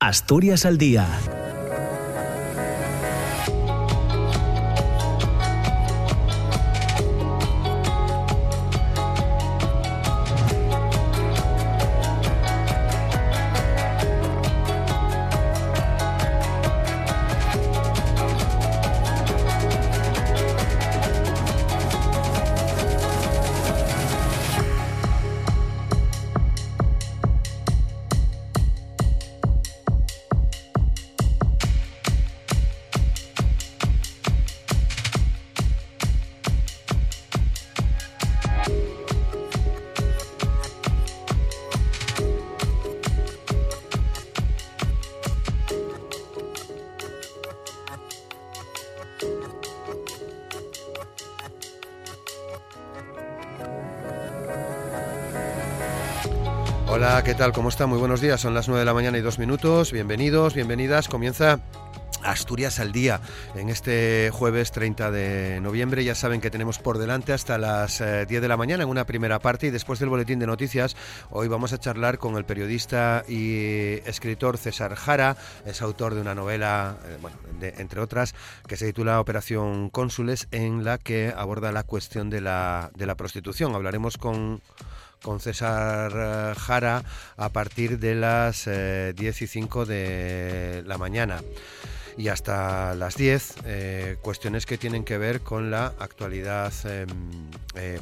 [0.00, 1.08] Asturias al día
[57.28, 57.52] ¿qué tal?
[57.52, 57.86] ¿Cómo está?
[57.86, 58.40] Muy buenos días.
[58.40, 59.92] Son las 9 de la mañana y dos minutos.
[59.92, 61.08] Bienvenidos, bienvenidas.
[61.08, 61.60] Comienza
[62.22, 63.20] Asturias al día
[63.54, 66.02] en este jueves 30 de noviembre.
[66.04, 69.04] Ya saben que tenemos por delante hasta las 10 eh, de la mañana en una
[69.04, 70.96] primera parte y después del boletín de noticias
[71.28, 75.36] hoy vamos a charlar con el periodista y escritor César Jara.
[75.66, 78.34] Es autor de una novela, eh, bueno, entre otras,
[78.66, 83.16] que se titula Operación Cónsules en la que aborda la cuestión de la, de la
[83.16, 83.74] prostitución.
[83.74, 84.62] Hablaremos con
[85.22, 87.02] con César eh, Jara
[87.36, 91.42] a partir de las 10 eh, y 5 de la mañana
[92.18, 97.08] y hasta las 10 eh, cuestiones que tienen que ver con la actualidad em,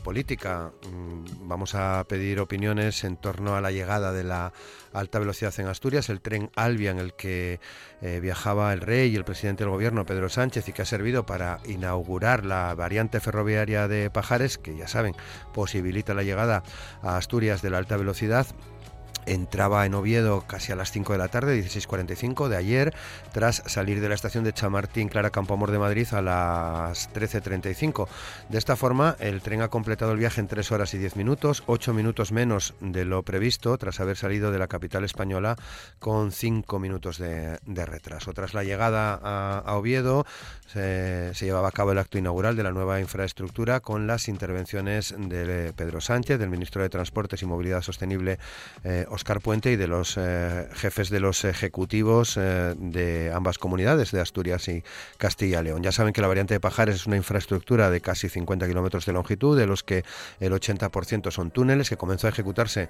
[0.03, 0.73] política.
[0.91, 4.55] Mm, vamos a pedir opiniones en torno a la llegada de la
[4.95, 7.61] alta velocidad en Asturias, el tren Albia en el que
[8.00, 11.27] eh, viajaba el rey y el presidente del gobierno, Pedro Sánchez, y que ha servido
[11.27, 15.14] para inaugurar la variante ferroviaria de Pajares, que ya saben,
[15.53, 16.62] posibilita la llegada
[17.03, 18.47] a Asturias de la alta velocidad
[19.25, 22.95] entraba en Oviedo casi a las 5 de la tarde, 16.45 de ayer,
[23.33, 28.08] tras salir de la estación de Chamartín, Clara Campoamor de Madrid a las 13.35.
[28.48, 31.63] De esta forma, el tren ha completado el viaje en 3 horas y 10 minutos,
[31.67, 35.57] 8 minutos menos de lo previsto, tras haber salido de la capital española
[35.98, 38.33] con 5 minutos de, retraso.
[38.33, 40.27] Tras la llegada a, Oviedo,
[40.67, 45.73] se, llevaba a cabo el acto inaugural de la nueva infraestructura con las intervenciones de
[45.77, 48.39] Pedro Sánchez, del ministro de Transportes y Movilidad Sostenible,
[48.85, 54.11] eh, Oscar Puente y de los eh, jefes de los ejecutivos eh, de ambas comunidades,
[54.11, 54.83] de Asturias y
[55.18, 55.83] Castilla y León.
[55.83, 59.12] Ya saben que la variante de Pajares es una infraestructura de casi 50 kilómetros de
[59.12, 60.05] longitud, de los que
[60.40, 62.89] el 80% son túneles, que comenzó a ejecutarse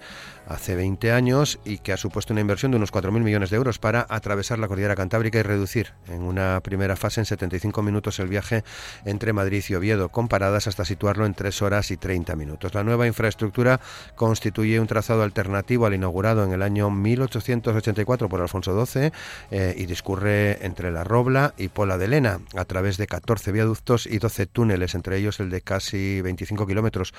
[0.49, 3.79] hace 20 años y que ha supuesto una inversión de unos 4.000 millones de euros
[3.79, 8.29] para atravesar la cordillera cantábrica y reducir en una primera fase en 75 minutos el
[8.29, 8.65] viaje
[9.05, 12.75] entre Madrid y Oviedo, comparadas hasta situarlo en 3 horas y 30 minutos.
[12.75, 13.81] La nueva infraestructura
[14.15, 19.13] constituye un trazado alternativo al inaugurado en el año 1884 por Alfonso XII
[19.51, 24.07] eh, y discurre entre La Robla y Pola de Lena a través de 14 viaductos
[24.07, 27.13] y 12 túneles, entre ellos el de casi 25 kilómetros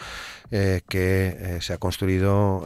[0.52, 2.66] eh, que eh, se ha construido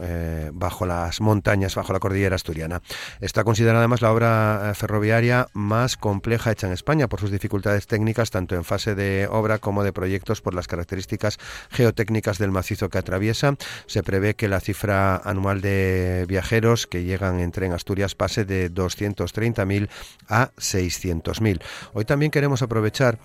[0.52, 2.82] bajo las montañas, bajo la cordillera asturiana.
[3.20, 8.30] Está considerada además la obra ferroviaria más compleja hecha en España por sus dificultades técnicas,
[8.30, 11.38] tanto en fase de obra como de proyectos por las características
[11.70, 13.56] geotécnicas del macizo que atraviesa.
[13.86, 18.70] Se prevé que la cifra anual de viajeros que llegan en tren Asturias pase de
[18.72, 19.88] 230.000
[20.28, 21.60] a 600.000.
[21.92, 23.18] Hoy también queremos aprovechar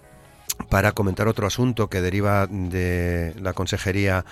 [0.70, 4.26] para comentar otro asunto que deriva de la Consejería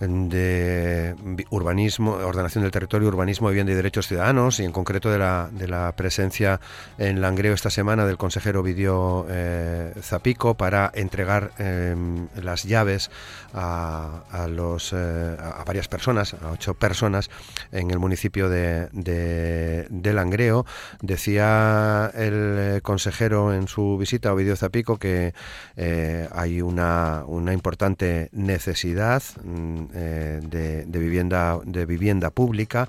[0.00, 1.14] de
[1.50, 5.66] urbanismo, ordenación del territorio, urbanismo, vivienda y derechos ciudadanos, y en concreto de la, de
[5.66, 6.60] la presencia
[6.98, 13.10] en Langreo esta semana del consejero Vidio eh, Zapico para entregar em, las llaves
[13.54, 17.30] a, a los, eh, a varias personas, a ocho personas
[17.72, 20.64] en el municipio de, de, Langreo.
[21.02, 25.34] Decía el consejero en su visita a Ovidio Zapico que
[25.76, 32.88] eh, hay una, una importante necesidad mm, eh, de, vivienda, de vivienda pública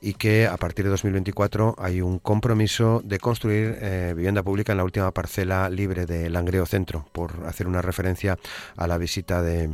[0.00, 4.78] y que a partir de 2024 hay un compromiso de construir eh, vivienda pública en
[4.78, 8.38] la última parcela libre de Langreo Centro, por hacer una referencia
[8.76, 9.70] a la visita de,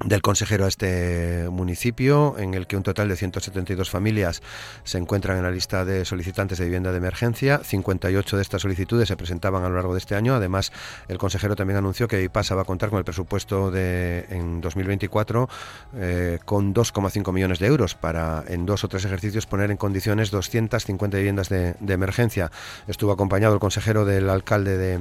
[0.00, 4.42] del consejero a este municipio, en el que un total de 172 familias
[4.82, 7.60] se encuentran en la lista de solicitantes de vivienda de emergencia.
[7.62, 10.34] 58 de estas solicitudes se presentaban a lo largo de este año.
[10.34, 10.72] Además,
[11.08, 15.48] el consejero también anunció que IPASA va a contar con el presupuesto de en 2024
[15.96, 20.30] eh, con 2,5 millones de euros para en dos o tres ejercicios poner en condiciones
[20.30, 22.50] 250 viviendas de, emergencia.
[22.88, 25.00] Estuvo acompañado el consejero del alcalde de,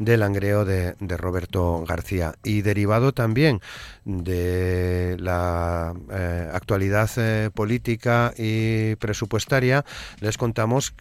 [0.00, 2.34] de Langreo, de, de Roberto García.
[2.42, 3.60] Y derivado también
[4.04, 9.84] de la eh, actualidad eh, política y presupuestaria,
[10.20, 10.94] les contamos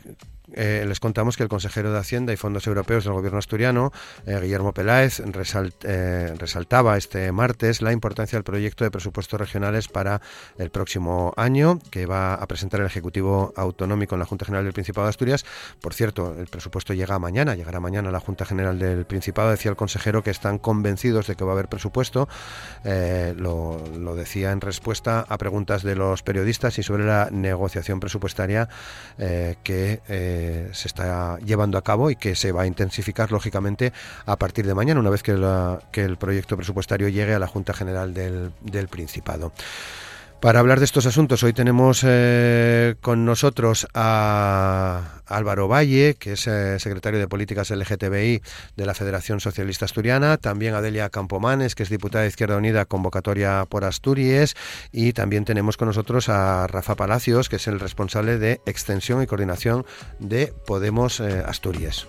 [0.54, 3.92] eh, les contamos que el consejero de Hacienda y Fondos Europeos del Gobierno asturiano,
[4.26, 5.22] eh, Guillermo Peláez,
[5.84, 10.22] eh, resaltaba este martes la importancia del proyecto de presupuestos regionales para
[10.58, 14.74] el próximo año, que va a presentar el Ejecutivo Autonómico en la Junta General del
[14.74, 15.46] Principado de Asturias.
[15.82, 19.50] Por cierto, el presupuesto llega mañana, llegará mañana a la Junta General del Principado.
[19.50, 22.28] Decía el consejero que están convencidos de que va a haber presupuesto.
[22.84, 28.70] Lo, lo, decía en respuesta a preguntas de los periodistas y sobre la negociación presupuestaria
[29.18, 30.02] que
[30.72, 33.94] se está llevando a cabo y que se va a intensificar lógicamente
[34.26, 35.34] a partir de mañana, una vez que,
[35.92, 39.52] que el proyecto presupuestario llegue a la Junta General del Principado.
[40.44, 46.48] Para hablar de estos asuntos, hoy tenemos eh, con nosotros a Álvaro Valle, que es
[46.48, 48.42] eh, secretario de Políticas LGTBI
[48.76, 52.84] de la Federación Socialista Asturiana, también a Delia Campomanes, que es diputada de Izquierda Unida,
[52.84, 54.56] convocatoria por Asturias,
[54.92, 59.28] y también tenemos con nosotros a Rafa Palacios, que es el responsable de extensión y
[59.28, 59.86] coordinación
[60.20, 62.06] de Podemos eh, Asturias.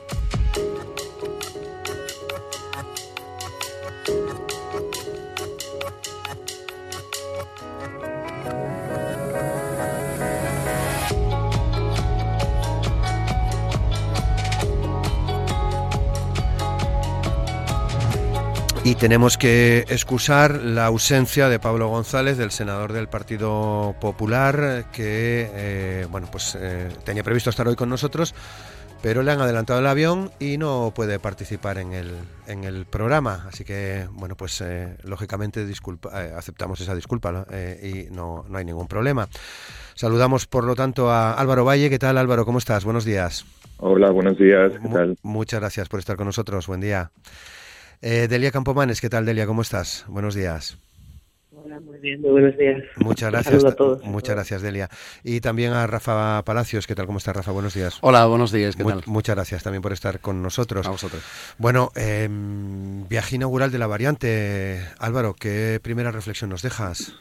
[18.87, 25.49] Y tenemos que excusar la ausencia de Pablo González, del senador del Partido Popular, que
[25.55, 28.35] eh, bueno, pues eh, tenía previsto estar hoy con nosotros,
[29.01, 32.11] pero le han adelantado el avión y no puede participar en el,
[32.47, 33.47] en el programa.
[33.49, 37.47] Así que, bueno, pues eh, lógicamente disculpa, aceptamos esa disculpa
[37.83, 39.29] y no, no hay ningún problema.
[39.95, 41.89] Saludamos, por lo tanto, a Álvaro Valle.
[41.89, 42.45] ¿Qué tal, Álvaro?
[42.45, 42.85] ¿Cómo estás?
[42.85, 43.47] Buenos días.
[43.79, 44.75] Hola, buenos días.
[44.83, 45.17] ¿Qué tal?
[45.23, 46.67] Muchas gracias por estar con nosotros.
[46.67, 47.11] Buen día.
[48.07, 49.47] Eh, Delia Campomanes, ¿qué tal Delia?
[49.47, 50.05] ¿Cómo estás?
[50.09, 50.77] Buenos días.
[51.57, 52.83] Hola, muy bien, muy buenos días.
[52.97, 53.65] Muchas gracias.
[53.65, 54.05] a todos.
[54.05, 54.91] Muchas gracias, Delia.
[55.23, 57.07] Y también a Rafa Palacios, ¿qué tal?
[57.07, 57.51] ¿Cómo estás, Rafa?
[57.53, 57.97] Buenos días.
[58.03, 59.01] Hola, buenos días, ¿qué tal?
[59.07, 60.87] Muchas gracias también por estar con nosotros.
[60.87, 61.23] A vosotros.
[61.57, 64.83] Bueno, em, viaje inaugural de la variante.
[64.99, 67.19] Álvaro, ¿qué primera reflexión nos dejas?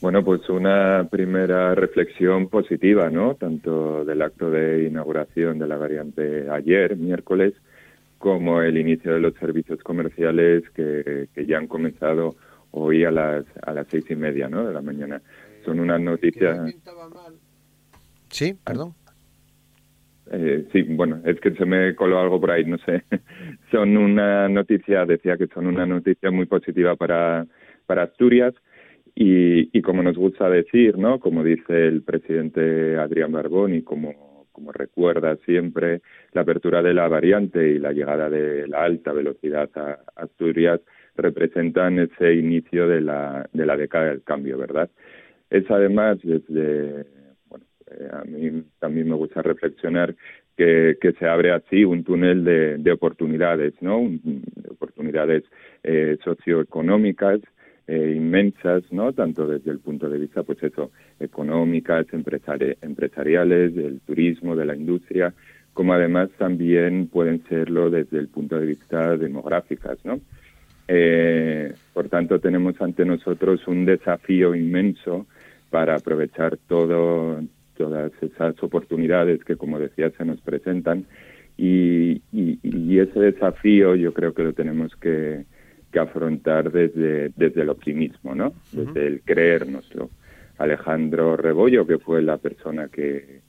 [0.00, 3.34] Bueno, pues una primera reflexión positiva, ¿no?
[3.34, 7.54] Tanto del acto de inauguración de la variante ayer, miércoles,
[8.22, 12.36] como el inicio de los servicios comerciales que, ya han comenzado
[12.70, 14.64] hoy a las a las seis y media ¿no?
[14.64, 15.20] de la mañana.
[15.64, 16.72] Son unas noticias...
[18.30, 18.94] Sí, perdón.
[20.30, 23.02] Eh, sí, bueno, es que se me coló algo por ahí, no sé.
[23.72, 27.44] son una noticia, decía que son una noticia muy positiva para,
[27.86, 28.54] para Asturias
[29.16, 31.18] y, y como nos gusta decir, ¿no?
[31.18, 36.00] Como dice el presidente Adrián Barbón y como como recuerda siempre,
[36.32, 40.80] la apertura de la variante y la llegada de la alta velocidad a Asturias
[41.16, 44.90] representan ese inicio de la, de la década del cambio, ¿verdad?
[45.50, 47.04] Es además desde,
[47.48, 50.14] bueno, eh, a mí también me gusta reflexionar
[50.56, 54.00] que, que se abre así un túnel de, de oportunidades, ¿no?
[54.08, 55.44] de oportunidades
[55.82, 57.40] eh, socioeconómicas,
[57.86, 59.12] eh, inmensas, ¿no?
[59.12, 65.34] Tanto desde el punto de vista, pues eso, económicas, empresariales, del turismo, de la industria,
[65.72, 70.20] como además también pueden serlo desde el punto de vista demográficas, ¿no?
[70.86, 75.26] Eh, por tanto, tenemos ante nosotros un desafío inmenso
[75.70, 77.40] para aprovechar todo,
[77.76, 81.06] todas esas oportunidades que, como decía, se nos presentan.
[81.56, 85.44] Y, y ese desafío yo creo que lo tenemos que,
[85.92, 88.54] que afrontar desde, desde el optimismo, ¿no?
[88.72, 90.10] Desde el creérnoslo.
[90.58, 93.40] Alejandro Rebollo, que fue la persona que,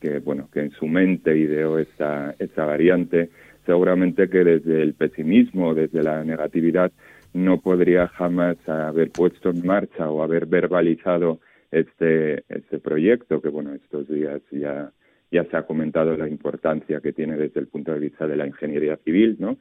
[0.00, 3.30] que, bueno, que en su mente ideó esta, esta variante,
[3.64, 6.92] seguramente que desde el pesimismo, desde la negatividad,
[7.32, 11.40] no podría jamás haber puesto en marcha o haber verbalizado
[11.70, 14.90] este, este proyecto, que bueno, estos días ya,
[15.30, 18.46] ya se ha comentado la importancia que tiene desde el punto de vista de la
[18.46, 19.58] ingeniería civil, ¿no?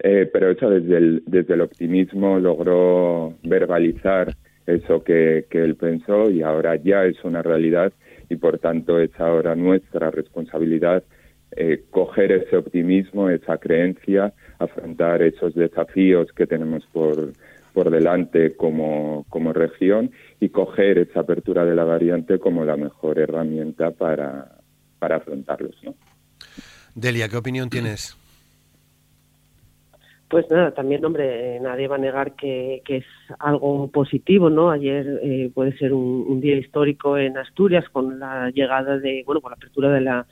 [0.00, 4.36] Eh, pero eso desde el, desde el optimismo logró verbalizar
[4.66, 7.92] eso que, que él pensó y ahora ya es una realidad
[8.28, 11.02] y por tanto es ahora nuestra responsabilidad
[11.52, 17.32] eh, coger ese optimismo, esa creencia, afrontar esos desafíos que tenemos por,
[17.72, 23.18] por delante como, como región y coger esa apertura de la variante como la mejor
[23.18, 24.58] herramienta para,
[24.98, 25.74] para afrontarlos.
[25.82, 25.94] ¿no?
[26.94, 28.16] Delia, ¿qué opinión tienes?
[30.28, 33.04] Pues nada, también, hombre, nadie va a negar que, es
[33.38, 34.70] algo positivo, ¿no?
[34.70, 39.50] Ayer eh, puede ser un, día histórico en Asturias con la llegada de, bueno, con
[39.50, 40.26] la apertura de la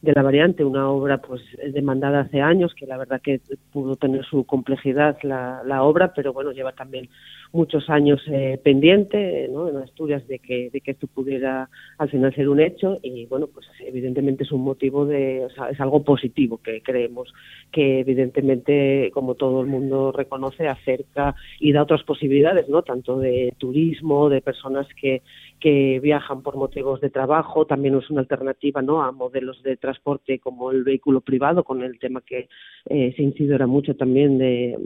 [0.00, 1.40] de la variante, una obra pues
[1.72, 3.40] demandada hace años, que la verdad que
[3.72, 7.08] pudo tener su complejidad la, la obra, pero bueno, lleva también
[7.52, 9.68] muchos años eh, pendiente ¿no?
[9.68, 11.68] en Asturias de que, de que esto pudiera
[11.98, 15.68] al final ser un hecho y bueno, pues evidentemente es un motivo de, o sea,
[15.68, 17.32] es algo positivo que creemos
[17.70, 22.82] que evidentemente, como todo el mundo reconoce, acerca y da otras posibilidades, ¿no?
[22.82, 25.22] Tanto de turismo, de personas que,
[25.60, 29.02] que viajan por motivos de trabajo, también es una alternativa ¿no?
[29.02, 32.48] a modelos de transporte como el vehículo privado, con el tema que
[32.86, 34.76] eh, se incide mucho también de,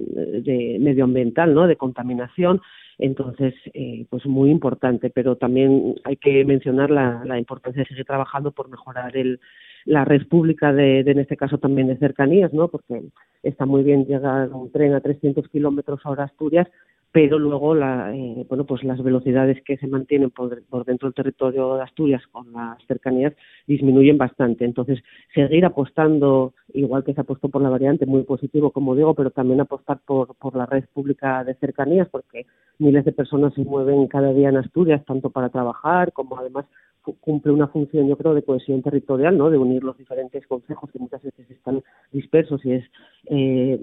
[0.45, 1.67] de, medioambiental, ¿no?
[1.67, 2.56] de contaminación.
[2.99, 8.05] Entonces, eh, pues muy importante, pero también hay que mencionar la, la importancia de seguir
[8.07, 9.39] trabajando por mejorar el,
[9.85, 12.69] la red pública de, de, en este caso también de cercanías, ¿no?
[12.69, 13.03] Porque
[13.43, 16.69] está muy bien llegar un tren a 300 kilómetros ahora a Asturias,
[17.17, 21.15] pero luego la, eh, bueno, pues las velocidades que se mantienen por, por, dentro del
[21.15, 23.33] territorio de Asturias con las cercanías
[23.67, 24.67] disminuyen bastante.
[24.67, 24.99] Entonces,
[25.35, 29.63] seguir apostando, igual que se apostó por la variante, muy positivo, como digo, pero también
[29.63, 32.45] apostar por, por la red pública de cercanías, porque
[32.79, 36.67] miles de personas se mueven cada día en Asturias, tanto para trabajar como además
[37.15, 39.51] cumple una función, yo creo, de cohesión territorial, ¿no?
[39.51, 41.83] De unir los diferentes consejos que muchas veces están
[42.13, 42.85] dispersos y es
[43.27, 43.81] eh,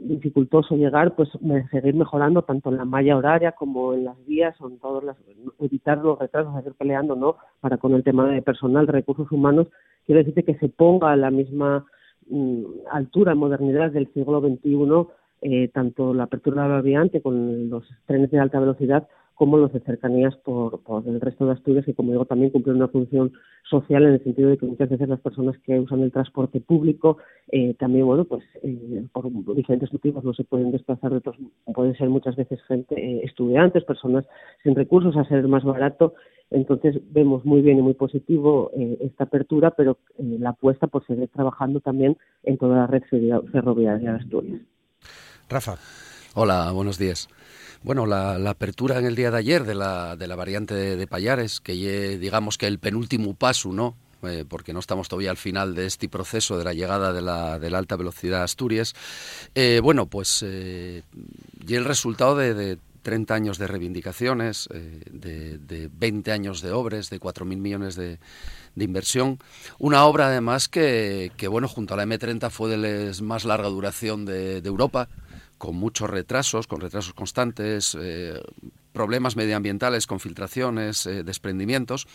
[0.00, 1.28] dificultoso llegar, pues
[1.70, 5.16] seguir mejorando tanto en la malla horaria como en las vías, son todos las,
[5.60, 7.36] evitar los retrasos, seguir peleando, ¿no?
[7.60, 9.68] Para con el tema de personal, recursos humanos,
[10.06, 11.86] quiero decirte que se ponga a la misma
[12.28, 12.62] mm,
[12.92, 15.06] altura, modernidad del siglo XXI,
[15.42, 19.72] eh, tanto la apertura de la variante con los trenes de alta velocidad como los
[19.72, 23.32] de cercanías por, por el resto de Asturias, que como digo también cumplen una función
[23.68, 27.18] social en el sentido de que muchas veces las personas que usan el transporte público
[27.50, 31.36] eh, también, bueno, pues eh, por diferentes motivos no se pueden desplazar de otros,
[31.74, 34.24] pueden ser muchas veces gente, eh, estudiantes, personas
[34.62, 36.14] sin recursos, a ser más barato.
[36.50, 41.04] Entonces vemos muy bien y muy positivo eh, esta apertura, pero eh, la apuesta por
[41.06, 44.60] seguir trabajando también en toda la red ferroviaria de Asturias.
[45.48, 45.76] Rafa.
[46.36, 47.28] Hola, buenos días.
[47.84, 51.06] Bueno, la, apertura en el día de ayer de la, de la variante de, de
[51.06, 53.94] Payares, que digamos que el penúltimo paso, ¿no?
[54.24, 57.60] Eh, porque no estamos todavía al final de este proceso de la llegada de la,
[57.60, 58.96] de la alta velocidad a Asturias.
[59.54, 61.02] Eh, bueno, pues eh,
[61.68, 66.72] y el resultado de, de 30 años de reivindicaciones, eh, de, de, 20 años de
[66.72, 68.18] obras, de 4.000 millones de,
[68.74, 69.38] de, inversión.
[69.78, 73.68] Una obra además que, que, bueno, junto a la M30 fue de la más larga
[73.68, 75.08] duración de, de Europa,
[75.58, 78.40] con muchos retrasos, con retrasos constantes, eh,
[78.92, 82.06] problemas medioambientales con filtraciones, eh, desprendimientos,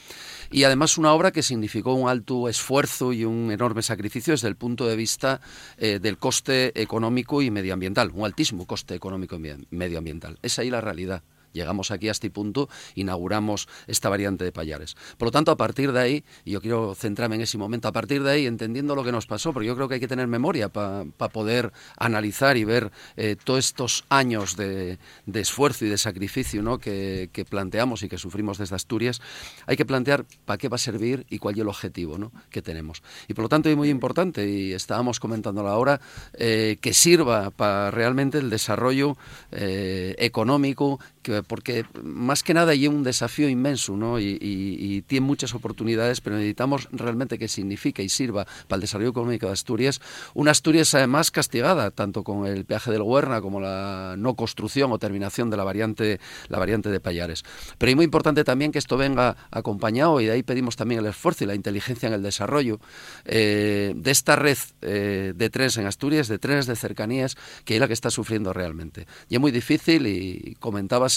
[0.49, 4.55] y además una obra que significó un alto esfuerzo y un enorme sacrificio desde el
[4.55, 5.41] punto de vista
[5.77, 10.39] eh, del coste económico y medioambiental, un altísimo coste económico y medioambiental.
[10.41, 11.21] Es ahí la realidad.
[11.53, 14.95] Llegamos aquí a este punto, inauguramos esta variante de Payares.
[15.17, 17.91] Por lo tanto, a partir de ahí, y yo quiero centrarme en ese momento, a
[17.91, 20.27] partir de ahí, entendiendo lo que nos pasó, porque yo creo que hay que tener
[20.27, 24.97] memoria para pa poder analizar y ver eh, todos estos años de,
[25.33, 26.79] esfuerzo y de sacrificio ¿no?
[26.79, 29.21] que, que, planteamos y que sufrimos desde Asturias,
[29.67, 32.31] hay que plantear para qué va a servir y cuál es el objetivo ¿no?
[32.49, 33.01] que tenemos.
[33.27, 36.01] Y por lo tanto, es muy importante, y estábamos comentándolo ahora,
[36.33, 39.17] eh, que sirva para realmente el desarrollo
[39.51, 44.19] eh, económico, que, porque más que nada hay un desafío inmenso ¿no?
[44.19, 48.81] y, y, y, tiene muchas oportunidades, pero necesitamos realmente que signifique y sirva para el
[48.81, 50.01] desarrollo económico de Asturias.
[50.33, 54.99] Una Asturias además castigada, tanto con el peaje del Huerna como la no construcción o
[54.99, 57.43] terminación de la variante, la variante de Payares.
[57.77, 61.07] Pero es muy importante también que esto venga acompañado, y de ahí pedimos también el
[61.07, 62.79] esfuerzo y la inteligencia en el desarrollo
[63.25, 67.79] eh, de esta red eh, de trenes en Asturias, de trenes de cercanías, que es
[67.79, 69.07] la que está sufriendo realmente.
[69.29, 70.55] Y es muy difícil, y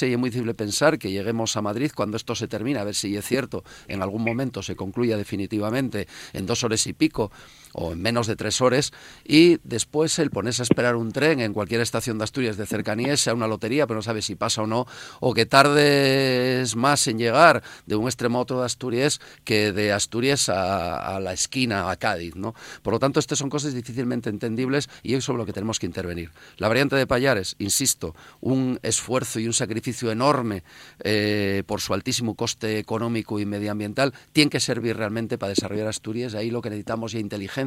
[0.08, 2.94] y es muy difícil pensar que lleguemos a Madrid cuando esto se termine, a ver
[2.94, 7.30] si es cierto, en algún momento se concluya definitivamente en dos horas y pico
[7.72, 8.92] o en menos de tres horas
[9.24, 13.20] y después el ponerse a esperar un tren en cualquier estación de Asturias de cercanías
[13.20, 14.86] sea una lotería, pero no sabes si pasa o no,
[15.20, 19.92] o que tardes más en llegar de un extremo a otro de Asturias que de
[19.92, 22.54] Asturias a, la esquina, a Cádiz, ¿no?
[22.82, 25.86] Por lo tanto, estas son cosas difícilmente entendibles y es sobre lo que tenemos que
[25.86, 26.30] intervenir.
[26.56, 30.62] La variante de Payares, insisto, un esfuerzo y un sacrificio enorme
[31.04, 36.34] eh, por su altísimo coste económico y medioambiental, tiene que servir realmente para desarrollar Asturias,
[36.34, 37.61] ahí lo que necesitamos es inteligencia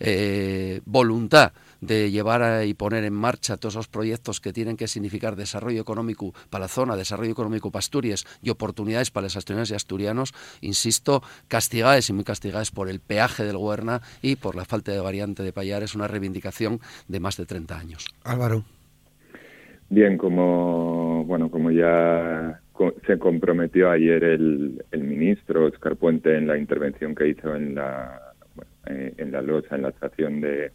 [0.00, 1.52] eh, voluntad
[1.86, 5.80] de llevar a, y poner en marcha todos esos proyectos que tienen que significar desarrollo
[5.80, 10.32] económico para la zona, desarrollo económico para Asturias y oportunidades para los asturianos y asturianos,
[10.62, 15.00] insisto, castigadas y muy castigadas por el peaje del Guerna y por la falta de
[15.00, 18.06] variante de Payares, una reivindicación de más de 30 años.
[18.24, 18.64] Álvaro.
[19.90, 22.60] Bien, como bueno, como ya
[23.06, 28.33] se comprometió ayer el, el ministro Oscar Puente en la intervención que hizo en la
[28.86, 30.72] eh, en la losa, en la estación de,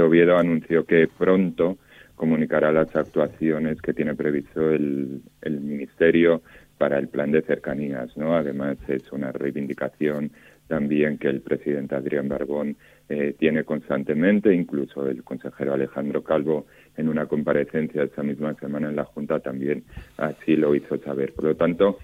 [0.00, 1.78] Oviedo, anunció que pronto
[2.14, 6.42] comunicará las actuaciones que tiene previsto el, el Ministerio
[6.78, 8.34] para el plan de cercanías, ¿no?
[8.34, 10.32] Además es una reivindicación
[10.66, 12.76] también que el presidente Adrián Barbón
[13.08, 16.64] eh, tiene constantemente, incluso el consejero Alejandro Calvo
[16.96, 19.84] en una comparecencia esta misma semana en la Junta también
[20.16, 21.34] así lo hizo saber.
[21.34, 21.98] Por lo tanto,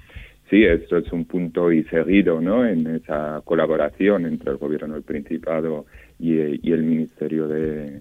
[0.50, 2.66] sí, esto es un punto y seguido ¿no?
[2.66, 5.86] en esa colaboración entre el Gobierno del Principado
[6.18, 8.00] y, el Ministerio de,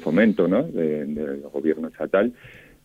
[0.00, 0.62] Fomento ¿no?
[0.62, 2.32] del Gobierno estatal.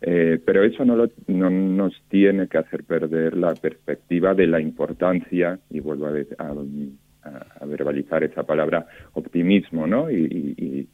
[0.01, 0.95] Eh, pero eso no,
[1.27, 6.53] no nos tiene que hacer perder la perspectiva de la importancia, y vuelvo a, a
[7.23, 10.09] a, verbalizar esa palabra optimismo, ¿no?
[10.09, 10.87] Y,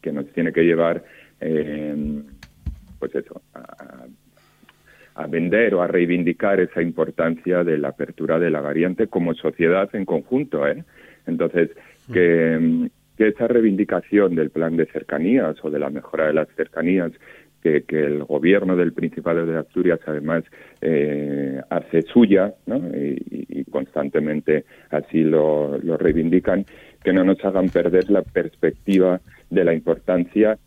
[0.00, 1.04] que nos tiene que llevar,
[1.40, 2.22] eh,
[2.98, 4.06] pues eso, a,
[5.28, 10.04] vender o a reivindicar esa importancia de la apertura de la variante como sociedad en
[10.04, 10.84] conjunto, ¿eh?
[11.26, 11.70] Entonces,
[12.12, 17.12] que, que esa reivindicación del plan de cercanías o de la mejora de las cercanías
[17.62, 20.44] que, el gobierno del Principado de Asturias además
[20.80, 26.64] eh, hace suya y, constantemente así lo, reivindican,
[27.02, 30.58] que no nos hagan perder la perspectiva de la importancia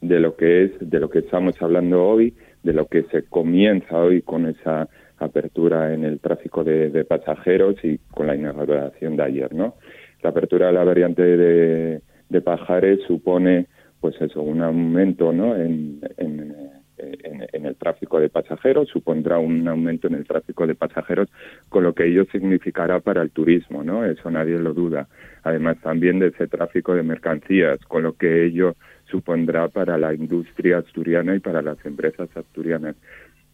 [0.00, 3.96] de lo que es, de lo que estamos hablando hoy, de lo que se comienza
[3.98, 4.88] hoy con esa
[5.18, 9.74] apertura en el tráfico de, pasajeros y con la inauguración de ayer, ¿no?
[10.22, 13.66] La apertura de la variante de, de Pajares supone
[14.00, 15.56] pues eso, un aumento ¿no?
[15.56, 21.28] en, en, el tráfico de pasajeros, supondrá un aumento en el tráfico de pasajeros,
[21.68, 24.04] con lo que ello significará para el turismo, ¿no?
[24.04, 25.08] Eso nadie lo duda.
[25.42, 28.74] Además también de ese tráfico de mercancías, con lo que ello
[29.10, 32.96] supondrá para la industria asturiana y para las empresas asturianas.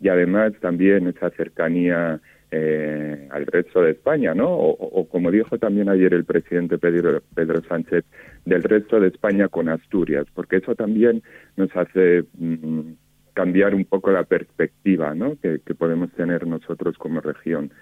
[0.01, 2.21] Y además también esa cercanía
[2.51, 4.49] eh, al resto de España, ¿no?
[4.49, 8.05] O, como dijo también ayer el presidente Pedro, Pedro Sánchez,
[8.45, 11.23] del resto de España con Asturias, porque eso también
[11.57, 12.93] nos hace mm,
[13.33, 15.37] cambiar un poco la perspectiva, ¿no?
[15.43, 17.73] Que, podemos tener nosotros como región.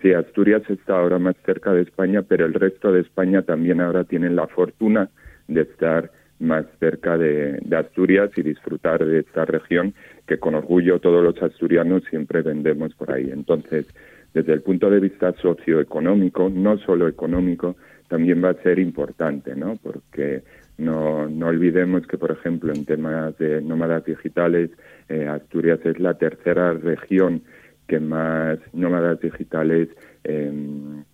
[0.00, 4.04] Sí, Asturias está ahora más cerca de España, pero el resto de España también ahora
[4.04, 5.10] tienen la fortuna
[5.48, 9.94] de estar más cerca de, Asturias y disfrutar de esta región
[10.26, 13.30] que con orgullo todos los asturianos siempre vendemos por ahí.
[13.32, 13.86] Entonces,
[14.34, 17.76] desde el punto de vista socioeconómico, no solo económico,
[18.08, 19.76] también va a ser importante, ¿no?
[19.82, 20.42] Porque
[20.78, 24.70] no, no olvidemos que, por ejemplo, en temas de nómadas digitales,
[25.08, 27.42] eh, Asturias es la tercera región
[27.86, 29.88] que más nómadas digitales
[30.24, 31.04] em,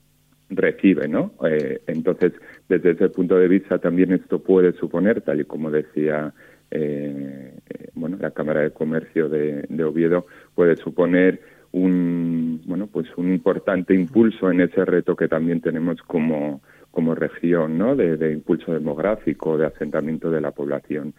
[0.51, 1.33] recibe, ¿no?
[1.49, 2.33] Eh, entonces,
[2.69, 6.33] desde ese punto de vista, también esto puede suponer, tal y como decía
[6.71, 7.55] eh,
[7.95, 11.41] bueno, la Cámara de Comercio de, de Oviedo, puede suponer
[11.73, 17.77] un bueno pues un importante impulso en ese reto que también tenemos como como región
[17.77, 17.95] ¿no?
[17.95, 21.13] de, impulso demográfico de asentamiento de la población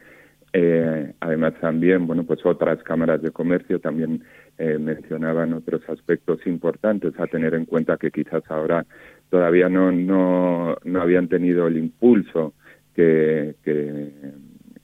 [0.54, 4.24] eh, además también bueno pues otras cámaras de comercio también
[4.58, 8.86] eh, mencionaban otros aspectos importantes a tener en cuenta que quizás ahora
[9.30, 12.54] todavía no no, no habían tenido el impulso
[12.96, 14.12] que, que,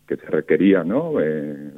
[0.08, 1.72] se requería no eh,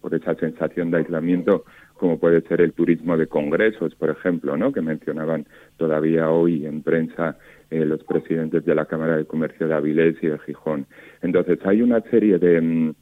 [0.00, 1.64] por esa sensación de aislamiento
[1.96, 4.72] como puede ser el turismo de congresos, por ejemplo, ¿no?
[4.72, 7.38] que mencionaban todavía hoy en prensa
[7.70, 10.86] eh, los presidentes de la Cámara de Comercio de Avilés y de Gijón.
[11.22, 12.94] Entonces, hay una serie de, mm,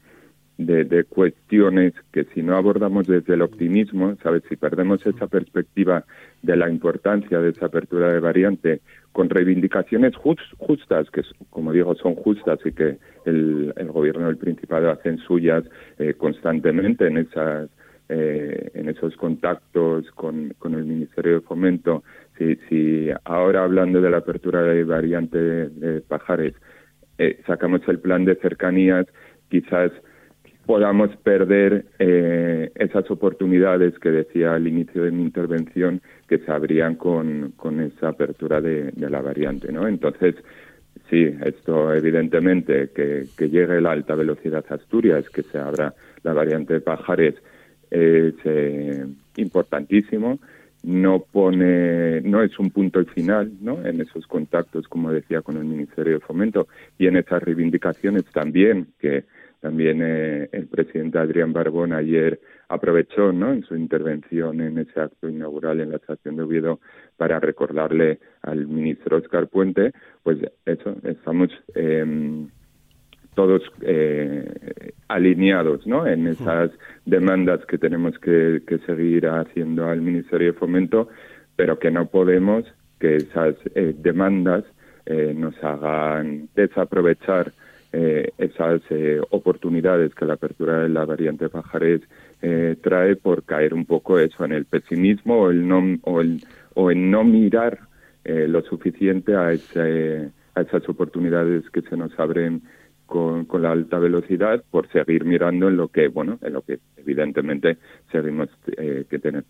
[0.58, 4.44] de, de, cuestiones que si no abordamos desde el optimismo, ¿sabes?
[4.48, 6.04] Si perdemos esa perspectiva
[6.42, 8.80] de la importancia de esa apertura de variante
[9.14, 14.90] con reivindicaciones justas, que como digo son justas y que el, el gobierno del Principado
[14.90, 15.62] hacen suyas
[15.98, 17.70] eh, constantemente en esas
[18.08, 22.02] eh, en esos contactos con, con, el Ministerio de Fomento,
[22.36, 26.54] si, si ahora hablando de la apertura de variante de, Pajares,
[27.16, 29.06] eh, sacamos el plan de cercanías,
[29.48, 29.90] quizás
[30.66, 36.96] podamos perder eh, esas oportunidades que decía al inicio de mi intervención que se abrían
[36.96, 39.86] con, con esa apertura de, la variante, ¿no?
[39.86, 40.34] Entonces,
[41.10, 46.32] sí, esto evidentemente que, que llegue la alta velocidad a Asturias, que se abra la
[46.32, 47.34] variante de Pajares,
[47.90, 49.06] es eh,
[49.36, 50.38] importantísimo
[50.84, 55.56] no pone no es un punto y final no en esos contactos como decía con
[55.56, 59.24] el ministerio de fomento y en esas reivindicaciones también que
[59.64, 65.26] también eh, el presidente Adrián Barbón ayer aprovechó no en su intervención en ese acto
[65.26, 66.80] inaugural en la estación de Oviedo
[67.16, 72.44] para recordarle al ministro Oscar Puente pues eso estamos eh,
[73.34, 76.06] todos eh, alineados ¿no?
[76.06, 76.70] en esas
[77.06, 81.08] demandas que tenemos que, seguir haciendo al Ministerio de Fomento,
[81.56, 82.66] pero que no podemos
[83.00, 84.64] que esas eh, demandas
[85.06, 87.52] nos hagan desaprovechar
[88.38, 88.82] esas
[89.30, 92.00] oportunidades que la apertura de la variante Pajares
[92.80, 96.42] trae por caer un poco eso en el pesimismo o el no o, el,
[96.74, 97.80] o en no mirar
[98.24, 102.62] lo suficiente a ese a esas oportunidades que se nos abren
[103.06, 107.78] con, la alta velocidad por seguir mirando en lo que, bueno, en lo que evidentemente
[108.10, 109.44] seguimos eh, que tener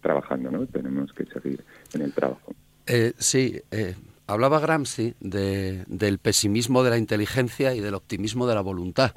[0.00, 0.66] trabajando, ¿no?
[0.66, 1.60] Tenemos que seguir
[1.94, 2.54] en el trabajo.
[2.86, 3.94] Eh, sí, eh,
[4.26, 9.12] hablaba Gramsci de, del pesimismo de la inteligencia y del optimismo de la voluntad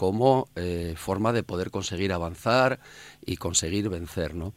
[0.00, 2.80] como eh, forma de poder conseguir avanzar
[3.26, 4.34] y conseguir vencer.
[4.34, 4.54] ¿no?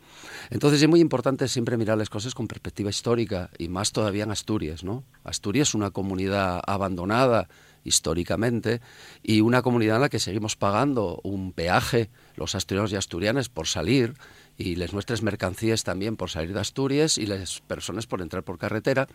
[0.52, 4.32] Entonces es muy importante siempre mirar las cosas con perspectiva histórica y más todavía en
[4.32, 4.86] Asturias.
[4.86, 5.04] ¿no?
[5.26, 7.50] Asturias es una comunidad abandonada
[7.84, 8.80] históricamente
[9.22, 13.68] y una comunidad en la que seguimos pagando un peaje los asturianos y asturianas por
[13.68, 14.14] salir
[14.58, 18.58] y les nuestras mercancías también por salir de Asturias y las personas por entrar por
[18.58, 19.08] carretera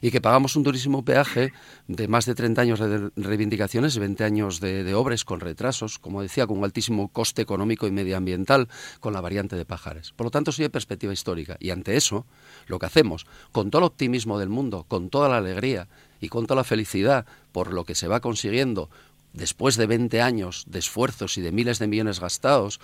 [0.00, 1.52] y que pagamos un durísimo peaje
[1.88, 6.22] de más de 30 años de reivindicaciones y 20 años de, obras con retrasos, como
[6.22, 8.68] decía, con un altísimo coste económico y medioambiental
[9.00, 10.12] con la variante de Pajares.
[10.12, 12.26] Por lo tanto, soy de perspectiva histórica y ante eso,
[12.66, 15.88] lo que hacemos, con todo el optimismo del mundo, con toda la alegría
[16.20, 18.90] y con toda la felicidad por lo que se va consiguiendo
[19.32, 22.80] después de 20 años de esfuerzos y de miles de millones gastados,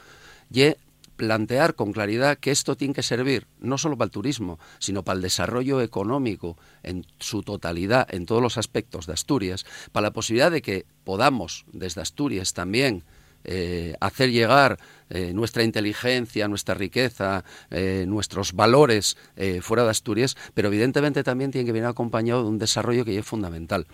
[0.53, 0.75] y
[1.21, 5.17] plantear con claridad que esto tiene que servir no solo para el turismo, sino para
[5.17, 10.51] el desarrollo económico en su totalidad, en todos los aspectos de Asturias, para la posibilidad
[10.51, 13.05] de que podamos desde Asturias también
[13.45, 14.79] eh, hacer llegar
[15.09, 19.17] eh, nuestra inteligencia, nuestra riqueza, eh, nuestros valores
[19.61, 23.27] fuera de Asturias, pero evidentemente también tiene que venir acompañado de un desarrollo que es
[23.27, 23.87] fundamental.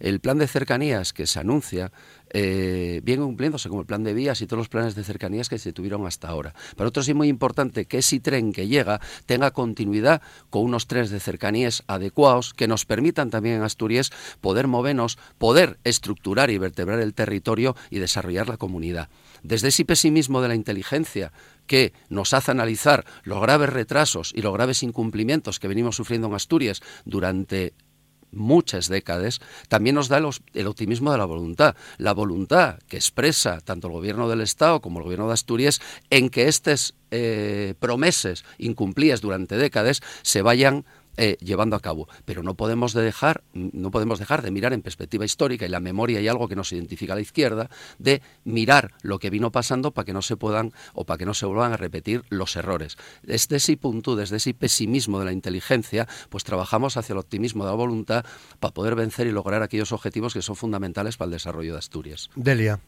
[0.00, 1.92] El plan de cercanías que se anuncia
[2.36, 5.56] eh, viene cumpliéndose como el plan de vías y todos los planes de cercanías que
[5.56, 6.52] se tuvieron hasta ahora.
[6.76, 10.20] Para nosotros es muy importante que ese tren que llega tenga continuidad
[10.50, 15.78] con unos trenes de cercanías adecuados que nos permitan también en Asturias poder movernos, poder
[15.84, 19.08] estructurar y vertebrar el territorio y desarrollar la comunidad.
[19.44, 21.32] Desde ese pesimismo de la inteligencia
[21.68, 26.34] que nos hace analizar los graves retrasos y los graves incumplimientos que venimos sufriendo en
[26.34, 27.74] Asturias durante
[28.34, 31.76] muchas décadas, también nos da el, optimismo de la voluntad.
[31.98, 36.28] La voluntad que expresa tanto el gobierno del Estado como el gobierno de Asturias en
[36.28, 40.84] que estas eh, promesas incumplidas durante décadas se vayan
[41.16, 42.08] eh, llevando a cabo.
[42.24, 46.20] Pero no podemos, dejar, no podemos dejar de mirar en perspectiva histórica, y la memoria
[46.20, 50.04] y algo que nos identifica a la izquierda, de mirar lo que vino pasando para
[50.04, 52.96] que no se puedan o para que no se vuelvan a repetir los errores.
[53.22, 57.70] Desde ese punto, desde ese pesimismo de la inteligencia, pues trabajamos hacia el optimismo de
[57.70, 58.24] la voluntad
[58.60, 62.30] para poder vencer y lograr aquellos objetivos que son fundamentales para el desarrollo de Asturias.
[62.36, 62.80] Delia.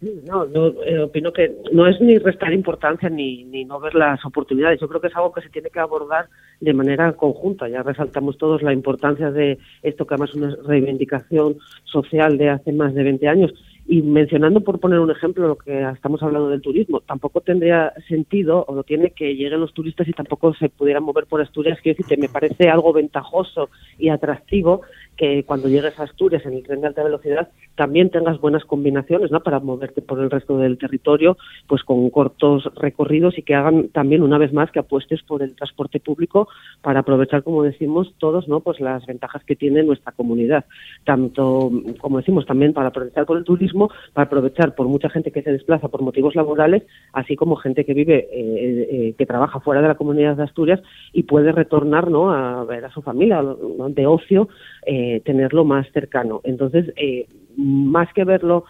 [0.00, 4.24] No, no eh, opino que no es ni restar importancia ni, ni no ver las
[4.24, 4.80] oportunidades.
[4.80, 6.28] Yo creo que es algo que se tiene que abordar
[6.60, 7.68] de manera conjunta.
[7.68, 12.72] Ya resaltamos todos la importancia de esto, que además es una reivindicación social de hace
[12.72, 13.52] más de 20 años.
[13.86, 18.64] Y mencionando, por poner un ejemplo, lo que estamos hablando del turismo, tampoco tendría sentido
[18.68, 21.78] o no tiene que lleguen los turistas y tampoco se pudieran mover por Asturias.
[21.82, 24.82] Quiero decir que me parece algo ventajoso y atractivo
[25.20, 29.30] que cuando llegues a Asturias en el tren de alta velocidad también tengas buenas combinaciones
[29.30, 29.42] ¿no?
[29.42, 34.22] para moverte por el resto del territorio pues con cortos recorridos y que hagan también
[34.22, 36.48] una vez más que apuestes por el transporte público
[36.80, 40.64] para aprovechar como decimos todos no pues las ventajas que tiene nuestra comunidad.
[41.04, 45.42] Tanto como decimos también para aprovechar por el turismo para aprovechar por mucha gente que
[45.42, 49.82] se desplaza por motivos laborales así como gente que vive eh, eh, que trabaja fuera
[49.82, 50.80] de la comunidad de Asturias
[51.12, 53.44] y puede retornar no a ver a su familia
[53.90, 54.48] de ocio
[54.86, 56.40] eh, eh, tenerlo más cercano.
[56.44, 58.64] Entonces, eh, más que verlo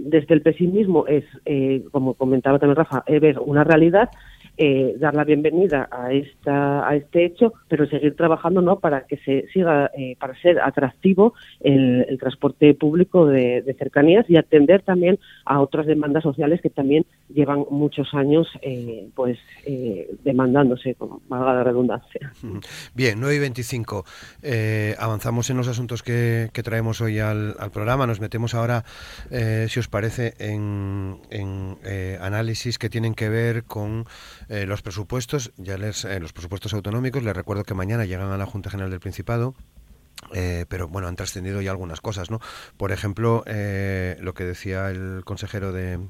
[0.00, 4.10] desde el pesimismo, es, eh, como comentaba también Rafa, ver una realidad
[4.58, 9.18] eh, dar la bienvenida a esta a este hecho, pero seguir trabajando no para que
[9.18, 15.60] se siga eh, para ser atractivo el, transporte público de, cercanías y atender también a
[15.60, 19.38] otras demandas sociales que también llevan muchos años eh, pues
[20.24, 22.32] demandándose, como valga la redundancia.
[22.94, 24.04] Bien, 9 y 25.
[24.98, 28.06] avanzamos en los asuntos que, traemos hoy al, programa.
[28.06, 28.84] Nos metemos ahora,
[29.68, 31.76] si os parece, en, en
[32.20, 34.06] análisis que tienen que ver con
[34.48, 38.36] eh, los presupuestos, ya les, eh, los presupuestos autonómicos, les recuerdo que mañana llegan a
[38.36, 39.54] la Junta General del Principado.
[40.32, 42.40] Eh, pero bueno, han trascendido ya algunas cosas, ¿no?
[42.78, 46.00] Por ejemplo, lo que decía el consejero de,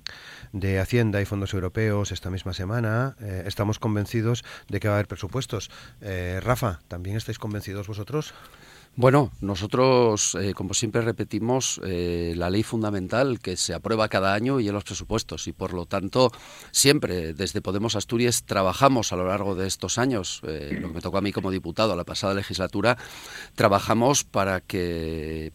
[0.53, 5.09] de, Hacienda y Fondos Europeos esta misma semana, estamos convencidos de que va a haber
[5.09, 5.73] presupuestos.
[6.41, 8.33] Rafa, ¿también estáis convencidos vosotros?
[8.99, 14.59] Bueno, nosotros, eh, como siempre repetimos, eh, la ley fundamental que se aprueba cada año
[14.59, 15.47] y en los presupuestos.
[15.49, 16.33] Y por lo tanto
[16.71, 21.01] siempre desde Podemos Asturias trabajamos a lo largo de estos años, eh, lo que me
[21.03, 22.97] tocó a mí como diputado a la pasada legislatura,
[23.55, 25.53] trabajamos para que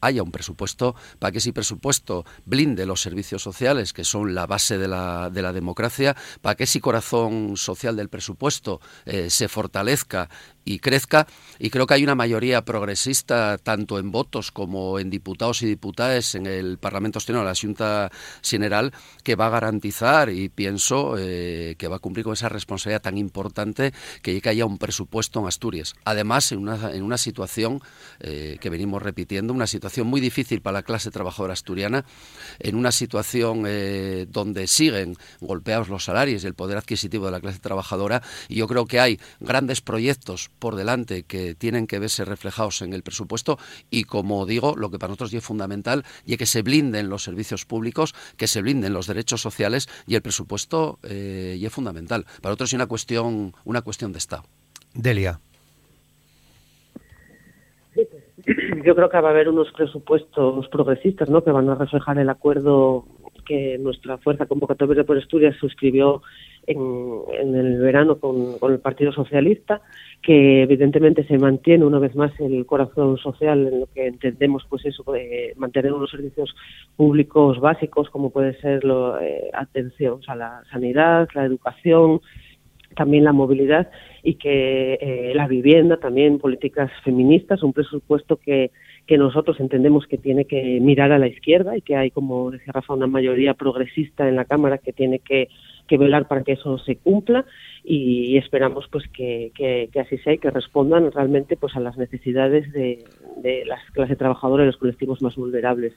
[0.00, 4.78] haya un presupuesto, para que ese presupuesto blinde los servicios sociales, que son la base
[4.78, 10.30] de la, de la democracia, para que ese corazón social del presupuesto se fortalezca
[10.70, 11.26] y crezca.
[11.58, 16.34] Y creo que hay una mayoría progresista, tanto en votos como en diputados y diputadas
[16.34, 18.10] en el Parlamento Austriano, la Junta
[18.42, 18.92] General,
[19.24, 23.18] que va a garantizar y pienso eh, que va a cumplir con esa responsabilidad tan
[23.18, 25.94] importante que haya un presupuesto en Asturias.
[26.04, 27.80] Además, en una, en una situación
[28.20, 32.04] eh, que venimos repitiendo, una situación muy difícil para la clase trabajadora asturiana,
[32.58, 37.40] en una situación eh, donde siguen golpeados los salarios y el poder adquisitivo de la
[37.40, 42.24] clase trabajadora, y yo creo que hay grandes proyectos por delante que tienen que verse
[42.24, 43.58] reflejados en el presupuesto
[43.90, 47.64] y, como digo, lo que para nosotros es fundamental y que se blinden los servicios
[47.64, 52.24] públicos, que se blinden los derechos sociales y el presupuesto eh, y es fundamental.
[52.40, 54.44] Para nosotros es una cuestión, una cuestión de Estado.
[54.94, 55.40] Delia.
[58.84, 61.42] Yo creo que va a haber unos presupuestos progresistas, ¿no?
[61.44, 63.04] Que van a reflejar el acuerdo
[63.46, 66.22] que nuestra fuerza convocatoria por Asturias suscribió
[66.70, 69.80] en, el verano con, el Partido Socialista,
[70.22, 74.84] que evidentemente se mantiene una vez más el corazón social en lo que entendemos, pues
[74.86, 76.54] eso, de mantener unos servicios
[76.96, 82.20] públicos básicos como puede ser la eh, atención a la sanidad, la educación,
[82.96, 83.90] también la movilidad
[84.22, 88.70] y que eh, la vivienda, también políticas feministas, un presupuesto que,
[89.06, 92.72] que nosotros entendemos que tiene que mirar a la izquierda y que hay, como decía
[92.72, 95.48] Rafa, una mayoría progresista en la Cámara que tiene que,
[95.90, 97.44] que velar para que eso se cumpla
[97.82, 102.72] y esperamos pues que, que, así sea y que respondan realmente pues a las necesidades
[102.72, 103.04] de,
[103.38, 105.92] de las clases trabajadoras y los colectivos más vulnerables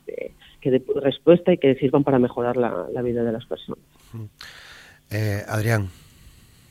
[0.60, 3.84] que de respuesta y que sirvan para mejorar la, la vida de las personas.
[5.12, 5.90] Eh, Adrián.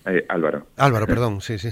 [0.04, 0.66] Eh, Álvaro.
[0.76, 1.68] Álvaro, perdón, sí, sí.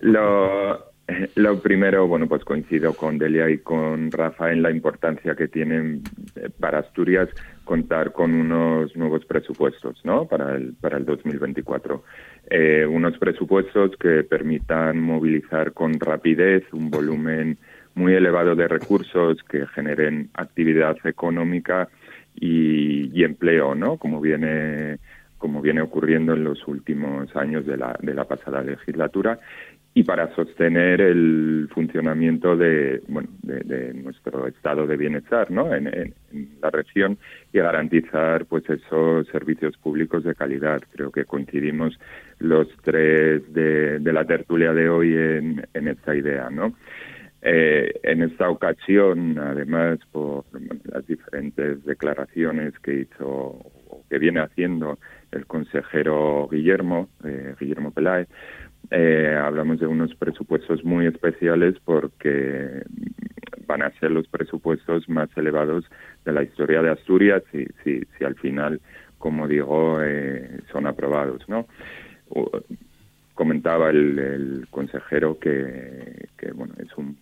[0.00, 0.90] Lo,
[1.36, 6.02] lo primero, bueno, pues coincido con Delia y con Rafa en la importancia que tienen
[6.36, 7.28] eh, para Asturias
[7.64, 10.26] contar con unos nuevos presupuestos, ¿no?
[10.26, 12.02] Para el para el 2024,
[12.50, 17.58] eh, unos presupuestos que permitan movilizar con rapidez un volumen
[17.94, 21.88] muy elevado de recursos que generen actividad económica
[22.34, 23.96] y, y empleo, ¿no?
[23.96, 24.98] Como viene
[25.38, 29.38] como viene ocurriendo en los últimos años de la, de la pasada legislatura
[29.98, 35.74] y para sostener el funcionamiento de, bueno, de, nuestro estado de bienestar ¿no?
[35.74, 36.14] en,
[36.62, 37.18] la región
[37.52, 40.80] y garantizar pues esos servicios públicos de calidad.
[40.92, 41.98] Creo que coincidimos
[42.38, 46.48] los tres de, la tertulia de hoy en, esta idea.
[46.48, 46.74] ¿no?
[47.42, 50.44] Eh, en esta ocasión, además, por
[50.84, 54.96] las diferentes declaraciones que hizo o que viene haciendo
[55.32, 58.28] el consejero Guillermo, eh, Guillermo Peláez,
[58.90, 62.82] eh, hablamos de unos presupuestos muy especiales porque
[63.66, 65.84] van a ser los presupuestos más elevados
[66.24, 68.80] de la historia de Asturias si, si, si al final,
[69.18, 71.66] como digo, eh, son aprobados, ¿no?
[73.34, 77.16] comentaba el, consejero que, que, bueno, es un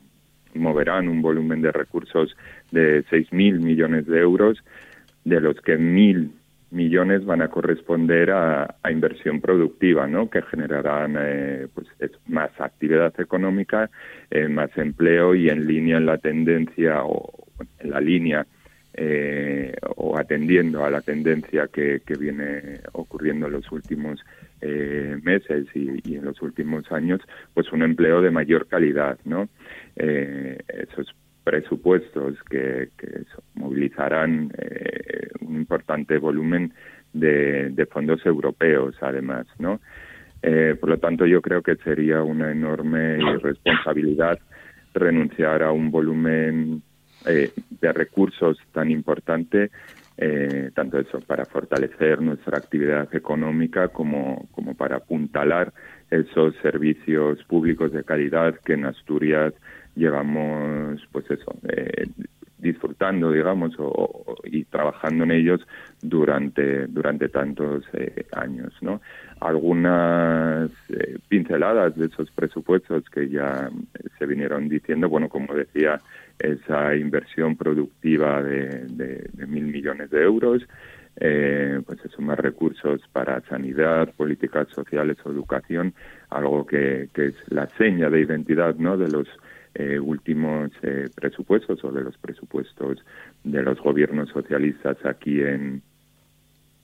[0.55, 2.35] moverán un volumen de recursos
[2.71, 4.63] de 6.000 millones de euros,
[5.25, 6.31] de los que 1.000
[6.71, 10.29] millones van a corresponder a, inversión productiva, ¿no?
[10.31, 11.87] Que generarán eh, pues
[12.27, 13.91] más actividad económica,
[14.31, 17.47] eh, más empleo y en línea en la tendencia o
[17.79, 18.47] en la línea
[18.95, 24.25] eh, o atendiendo a la tendencia que, que viene ocurriendo en los últimos
[25.23, 27.21] meses y, y, en los últimos años,
[27.55, 29.49] pues un empleo de mayor calidad, ¿no?
[29.95, 31.15] esos
[31.47, 32.89] presupuestos que,
[33.55, 36.75] movilizarán eh, un importante volumen
[37.13, 39.81] de, fondos europeos, además, ¿no?
[40.43, 44.41] Eh, por lo tanto, yo creo que sería una enorme irresponsabilidad
[44.93, 46.83] renunciar a un volumen
[47.27, 49.71] eh, de recursos tan importante,
[50.75, 55.75] tanto eso para fortalecer nuestra actividad económica como, como para apuntalar
[56.11, 59.53] esos servicios públicos de calidad que en Asturias
[59.97, 62.07] llevamos, pues eso, eh,
[62.59, 65.61] disfrutando, digamos, o, y trabajando en ellos
[66.01, 69.01] durante, durante tantos eh, años, ¿no?
[69.41, 73.71] Algunas eh, pinceladas de esos presupuestos que ya
[74.19, 76.01] se vinieron diciendo, bueno, como decía,
[76.39, 80.63] esa inversión productiva de, de, mil millones de euros,
[81.19, 85.95] eh, pues eso, más recursos para sanidad, políticas sociales o educación,
[86.31, 89.29] algo que, que es la seña de identidad, ¿no?, de los
[90.01, 90.71] últimos
[91.15, 93.05] presupuestos o de los presupuestos
[93.45, 95.83] de los gobiernos socialistas aquí en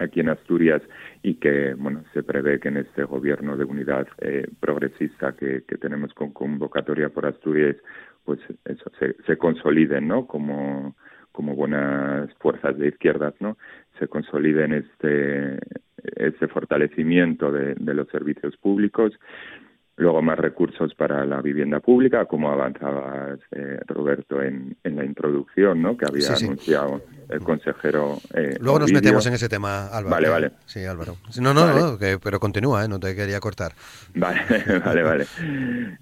[0.02, 0.82] aquí en Asturias
[1.22, 4.06] y que bueno se prevé que en este gobierno de unidad
[4.60, 7.76] progresista que, que, tenemos con convocatoria por Asturias
[8.24, 8.40] pues
[9.26, 10.94] se, consoliden no como
[11.32, 13.56] como buenas fuerzas de izquierdas no
[13.98, 15.58] se consoliden este
[16.16, 19.12] este fortalecimiento de los servicios públicos
[20.02, 25.80] luego más recursos para la vivienda pública, como avanzaba eh, Roberto en, en, la introducción,
[25.80, 25.96] ¿no?
[25.96, 28.18] que había anunciado el consejero.
[28.34, 30.10] Eh, luego nos metemos en ese tema, Álvaro.
[30.10, 30.50] Vale, vale.
[30.66, 31.16] Sí, Álvaro.
[31.40, 32.88] No, no, no, pero continúa, ¿eh?
[32.88, 33.72] no te quería cortar.
[34.14, 34.40] Vale,
[34.84, 35.26] vale, vale.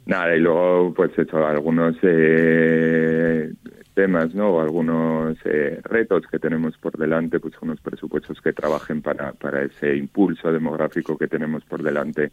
[0.07, 3.53] Nada, y luego, pues, hecho algunos eh,
[3.95, 4.51] temas, ¿no?
[4.51, 9.63] O algunos eh, retos que tenemos por delante, pues unos presupuestos que trabajen para, para
[9.63, 12.33] ese impulso demográfico que tenemos por delante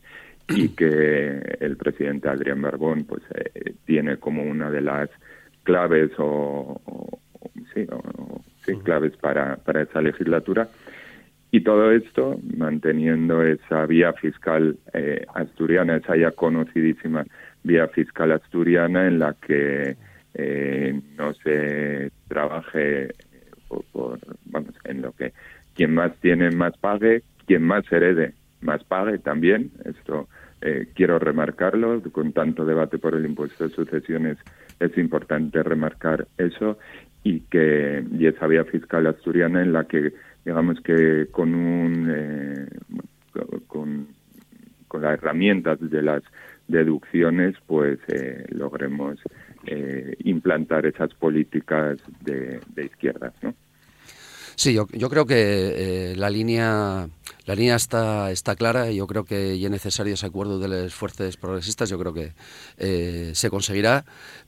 [0.49, 5.09] y que el presidente Adrián Barbón pues eh, tiene como una de las
[5.63, 6.79] claves o,
[7.73, 7.85] sí,
[8.65, 10.67] sí, claves para, para esa legislatura.
[11.51, 17.25] Y todo esto manteniendo esa vía fiscal eh, asturiana, esa ya conocidísima
[17.63, 19.95] vía fiscal asturiana en la que
[20.33, 23.13] eh, no se trabaje
[23.91, 25.33] por, vamos, en lo que
[25.73, 28.33] quien más tiene más pague, quien más herede
[28.67, 29.71] más pague también.
[29.83, 30.27] Esto
[30.61, 34.37] eh, quiero remarcarlo, con tanto debate por el impuesto de sucesiones
[34.79, 36.77] es importante remarcar eso
[37.23, 40.13] y que y esa vía fiscal asturiana en la que
[40.45, 42.67] digamos que con un eh,
[43.67, 44.07] con,
[44.93, 46.23] las herramientas de las
[46.67, 49.19] deducciones pues eh, logremos
[49.65, 53.53] eh, implantar esas políticas de, de izquierdas ¿no?
[54.59, 57.07] Sí, yo, yo creo que eh, la línea
[57.47, 60.93] la línea está, está clara y yo creo que es necesario ese acuerdo de los
[60.93, 62.33] fuerzas progresistas, yo creo que
[62.77, 64.03] eh, se conseguirá,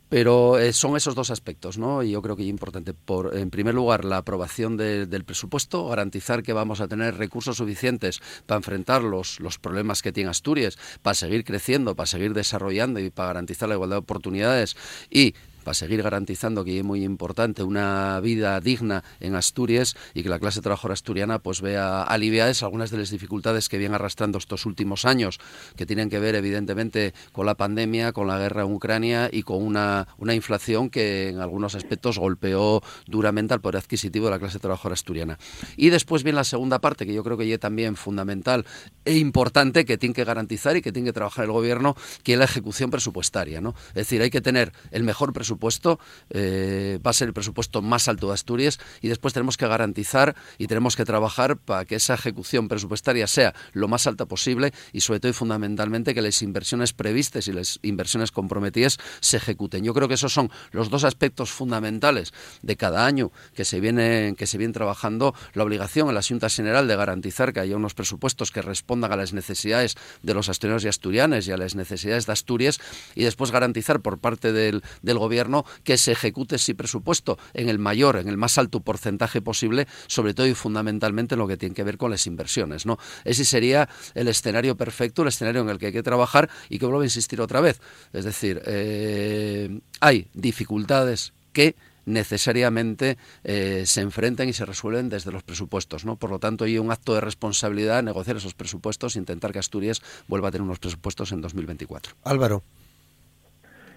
[0.09, 2.03] pero eh, son esos dos aspectos, ¿no?
[2.03, 2.93] Y yo creo que es importante.
[2.93, 8.19] Por, en primer lugar, la aprobación del presupuesto, garantizar que vamos a tener recursos suficientes
[8.45, 13.11] para enfrentar los, los problemas que tiene Asturias, para seguir creciendo, para seguir desarrollando y
[13.11, 14.75] para garantizar la igualdad de oportunidades
[15.09, 15.35] y
[15.69, 20.39] para seguir garantizando que es muy importante una vida digna en Asturias y que la
[20.39, 25.05] clase trabajadora asturiana pues vea aliviadas algunas de las dificultades que vienen arrastrando estos últimos
[25.05, 25.37] años,
[25.75, 29.61] que tienen que ver evidentemente con la pandemia, con la guerra en Ucrania y con
[29.61, 34.57] una, una inflación que en algunos aspectos golpeó duramente al poder adquisitivo de la clase
[34.57, 35.37] trabajadora asturiana.
[35.77, 38.65] Y después viene la segunda parte, que yo creo que es también fundamental
[39.05, 42.39] e importante, que tiene que garantizar y que tiene que trabajar el gobierno, que es
[42.39, 43.61] la ejecución presupuestaria.
[43.61, 43.75] ¿no?
[43.89, 47.81] Es decir, hay que tener el mejor presupuesto presupuesto, eh, va a ser el presupuesto
[47.81, 51.95] más alto de Asturias y después tenemos que garantizar y tenemos que trabajar para que
[51.95, 56.41] esa ejecución presupuestaria sea lo más alta posible y sobre todo y fundamentalmente que las
[56.41, 59.83] inversiones previstas y las inversiones comprometidas se ejecuten.
[59.83, 64.35] Yo creo que esos son los dos aspectos fundamentales de cada año que se viene
[64.37, 67.93] que se viene trabajando la obligación en la Junta General de garantizar que haya unos
[67.93, 72.25] presupuestos que respondan a las necesidades de los asturianos y asturianas y a las necesidades
[72.25, 72.79] de Asturias
[73.15, 75.48] y después garantizar por parte del, del gobierno
[75.83, 80.33] que se ejecute ese presupuesto en el mayor, en el más alto porcentaje posible, sobre
[80.33, 82.85] todo y fundamentalmente en lo que tiene que ver con las inversiones.
[82.85, 82.97] ¿no?
[83.25, 86.85] Ese sería el escenario perfecto, el escenario en el que hay que trabajar y que
[86.85, 87.81] vuelvo a insistir otra vez.
[88.13, 95.43] Es decir, eh, hay dificultades que necesariamente eh, se enfrentan y se resuelven desde los
[95.43, 96.05] presupuestos.
[96.05, 96.15] ¿no?
[96.15, 100.01] Por lo tanto, hay un acto de responsabilidad negociar esos presupuestos e intentar que Asturias
[100.27, 102.13] vuelva a tener unos presupuestos en 2024.
[102.23, 102.63] Álvaro.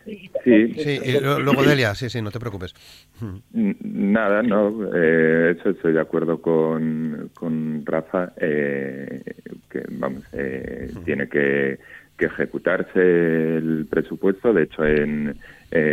[0.05, 0.31] Sí,
[0.75, 2.75] sí luego Delia, sí, sí, no te preocupes.
[3.53, 9.23] Nada, no, eh, eso estoy de acuerdo con, con Rafa, eh,
[9.71, 11.79] que vamos, eh, tiene que,
[12.17, 13.01] que, ejecutarse
[13.59, 15.37] el presupuesto, de hecho en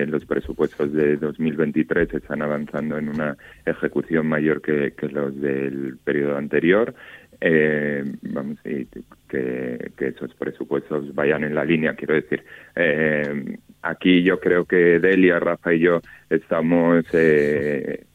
[0.07, 6.35] los presupuestos de 2023 están avanzando en una ejecución mayor que, que los del periodo
[6.37, 6.93] anterior
[7.41, 8.85] eh, vamos y
[9.27, 11.95] que, esos presupuestos vayan en la línea.
[11.95, 12.43] Quiero decir,
[12.75, 18.05] eh, aquí yo creo que Delia, Rafa y yo estamos eh,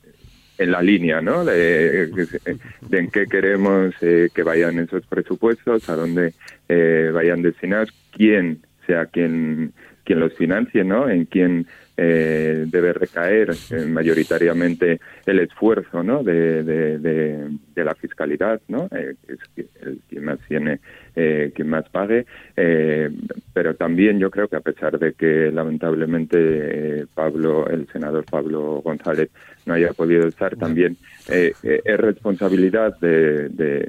[0.58, 1.44] en la línea, ¿no?
[1.44, 6.34] De, de en qué queremos eh, que vayan esos presupuestos, a dónde
[6.68, 9.72] eh, vayan destinados, quién sea quien
[10.04, 11.08] quien los financie, ¿no?
[11.08, 16.24] En quién eh, debe recaer eh, mayoritariamente el esfuerzo ¿no?
[16.24, 18.88] de, de, de, la fiscalidad, ¿no?
[18.90, 20.80] Eh, es el quien más tiene,
[21.14, 22.26] eh, quien más pague,
[22.56, 23.10] eh,
[23.52, 29.30] pero también yo creo que a pesar de que lamentablemente Pablo, el senador Pablo González
[29.66, 30.96] no haya podido estar, también
[31.28, 31.54] es
[31.98, 33.88] responsabilidad de,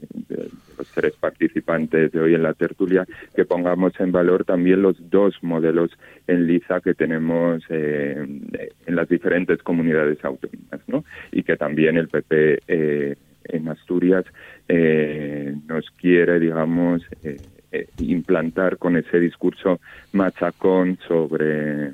[0.96, 5.92] tres participantes de hoy en la tertulia, que pongamos en valor también los dos modelos
[6.26, 8.16] en liza que tenemos eh,
[8.88, 11.04] en las diferentes comunidades autónomas, ¿no?
[11.32, 14.26] Y que también el PP eh, en Asturias
[14.68, 17.04] eh, nos quiere, digamos,
[18.00, 19.82] implantar con ese discurso
[20.14, 21.94] machacón sobre eh,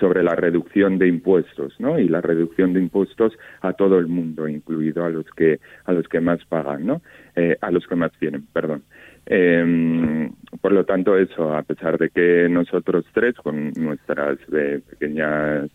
[0.00, 1.98] sobre la reducción de impuestos, ¿no?
[1.98, 6.08] Y la reducción de impuestos a todo el mundo, incluido a los que a los
[6.08, 7.02] que más pagan, ¿no?
[7.36, 8.82] Eh, a los que más tienen, perdón.
[9.26, 15.70] Eh, por lo tanto, eso, a pesar de que nosotros tres, con nuestras eh, pequeñas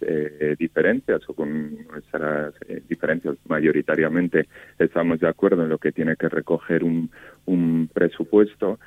[0.58, 2.54] diferencias o con nuestras
[2.89, 4.48] diferencias mayoritariamente,
[4.80, 7.10] estamos de acuerdo en lo que tiene que recoger un,
[7.94, 8.80] presupuesto,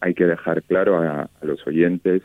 [0.00, 2.22] hay que dejar claro a los oyentes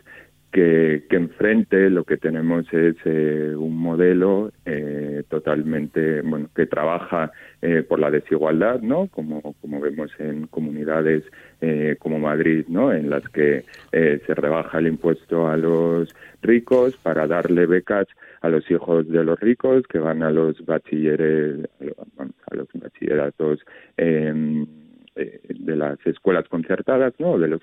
[0.56, 7.84] que, enfrente lo que tenemos es eh, un modelo eh, totalmente, bueno, que trabaja eh,
[7.84, 9.08] por la desigualdad, ¿no?
[9.08, 11.24] Como, como vemos en comunidades
[11.99, 12.93] como Madrid, ¿no?
[12.93, 18.06] En las que se rebaja el impuesto a los ricos para darle becas
[18.41, 23.66] a los hijos de los ricos que van a los bachilleres, a los bachilleratos
[25.16, 27.38] de las escuelas concertadas, ¿no?
[27.38, 27.61] de los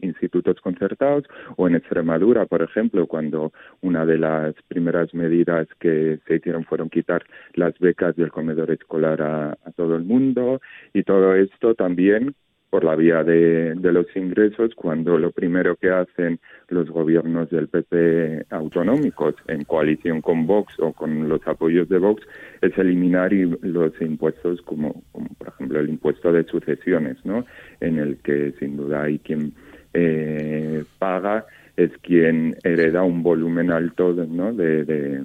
[0.00, 1.24] institutos concertados,
[1.56, 6.90] o en Extremadura, por ejemplo, cuando una de las primeras medidas que se hicieron fueron
[6.90, 7.24] quitar
[7.54, 10.60] las becas del comedor escolar a todo el mundo,
[10.92, 12.34] y todo esto también
[12.72, 18.46] por la vía de, los ingresos cuando lo primero que hacen los gobiernos del PP
[18.48, 22.26] autonómicos en coalición con Vox o con los apoyos de Vox
[22.62, 27.44] es eliminar los impuestos como, por ejemplo el impuesto de sucesiones, ¿no?
[27.80, 29.52] En el que sin duda hay quien
[29.92, 31.44] eh, paga
[31.76, 34.54] es quien hereda un volumen alto ¿no?
[34.54, 35.22] de,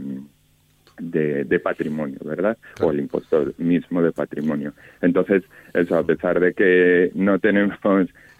[1.64, 2.58] patrimonio, ¿verdad?
[2.82, 4.74] O el impuesto mismo de patrimonio.
[5.02, 5.44] Entonces,
[5.74, 7.78] eso, a pesar de que no tenemos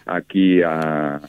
[0.06, 1.20] aquí a,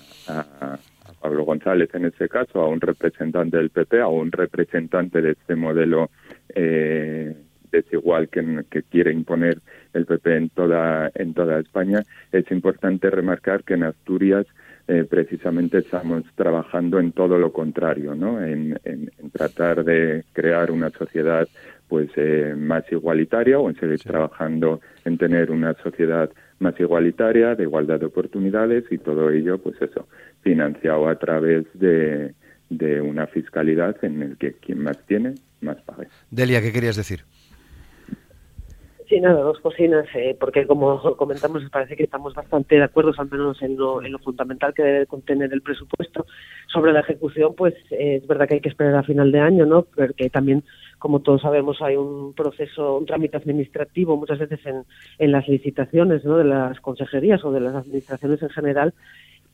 [1.22, 5.56] Pablo González en este caso, a un representante del PP, a un representante de este
[5.56, 6.10] modelo
[6.56, 7.36] eh,
[7.72, 9.60] desigual que, que quiere imponer
[9.94, 14.46] el PP en toda, en toda España, es importante remarcar que en Asturias
[14.92, 18.44] eh, precisamente estamos trabajando en todo lo contrario, ¿no?
[18.44, 18.80] En,
[19.32, 21.48] tratar de crear una sociedad
[21.88, 27.64] pues eh, más igualitaria o en seguir trabajando en tener una sociedad más igualitaria, de
[27.64, 30.08] igualdad de oportunidades y todo ello, pues eso,
[30.42, 32.34] financiado a través de,
[32.72, 36.08] de una fiscalidad en el que quien más tiene, más pague.
[36.32, 37.26] Delia, ¿qué querías decir?
[39.10, 43.28] Sí, nada, dos cocinas, eh, porque como comentamos, parece que estamos bastante de acuerdo, al
[43.28, 46.28] menos en lo, en lo fundamental que debe contener el presupuesto.
[46.72, 49.82] Sobre la ejecución, pues es verdad que hay que esperar a final de año, ¿no?
[49.82, 50.64] Porque también,
[50.99, 54.60] como todos sabemos, hay un proceso, un trámite administrativo muchas veces
[55.18, 56.38] en las licitaciones, ¿no?
[56.38, 58.93] De las consejerías o de las administraciones en general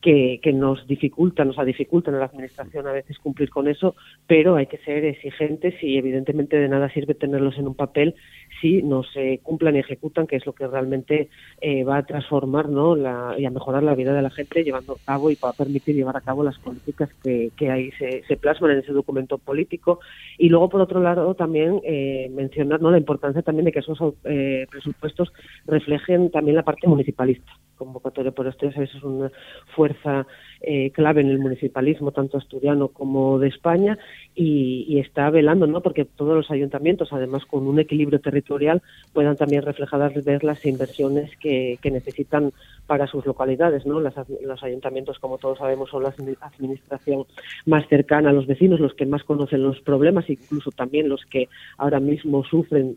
[0.06, 3.96] que, que, nos dificultan, nos dificultan a la Administración a veces cumplir con eso,
[4.28, 8.14] pero hay que ser exigentes y evidentemente de nada sirve tenerlos en un papel
[8.60, 11.28] si no se cumplan y ejecutan, que es lo que realmente
[11.60, 12.94] eh, va a transformar ¿no?
[12.94, 15.54] la, y a mejorar la vida de la gente llevando a cabo y va a
[15.54, 19.38] permitir llevar a cabo las políticas que, que ahí se, se, plasman en ese documento
[19.38, 19.98] político.
[20.38, 22.92] Y luego, por otro lado, también eh, mencionar ¿no?
[22.92, 25.32] la importancia también de que esos eh, presupuestos
[25.66, 27.50] reflejen también la parte municipalista.
[27.76, 29.30] Convocatoria por esto, ya es una
[29.74, 30.26] fuerza
[30.60, 33.98] eh, clave en el municipalismo, tanto asturiano como de España,
[34.34, 35.82] y, está velando, ¿no?
[35.82, 41.30] Porque todos los ayuntamientos, además con un equilibrio territorial, puedan también reflejadas ver las inversiones
[41.36, 42.52] que, necesitan
[42.86, 44.00] para sus localidades, ¿no?
[44.00, 47.24] los ayuntamientos, como todos sabemos, son la administración
[47.64, 51.48] más cercana a los vecinos, los que más conocen los problemas, incluso también los que
[51.78, 52.96] ahora mismo sufren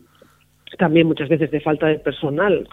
[0.78, 2.68] también muchas veces de falta de personal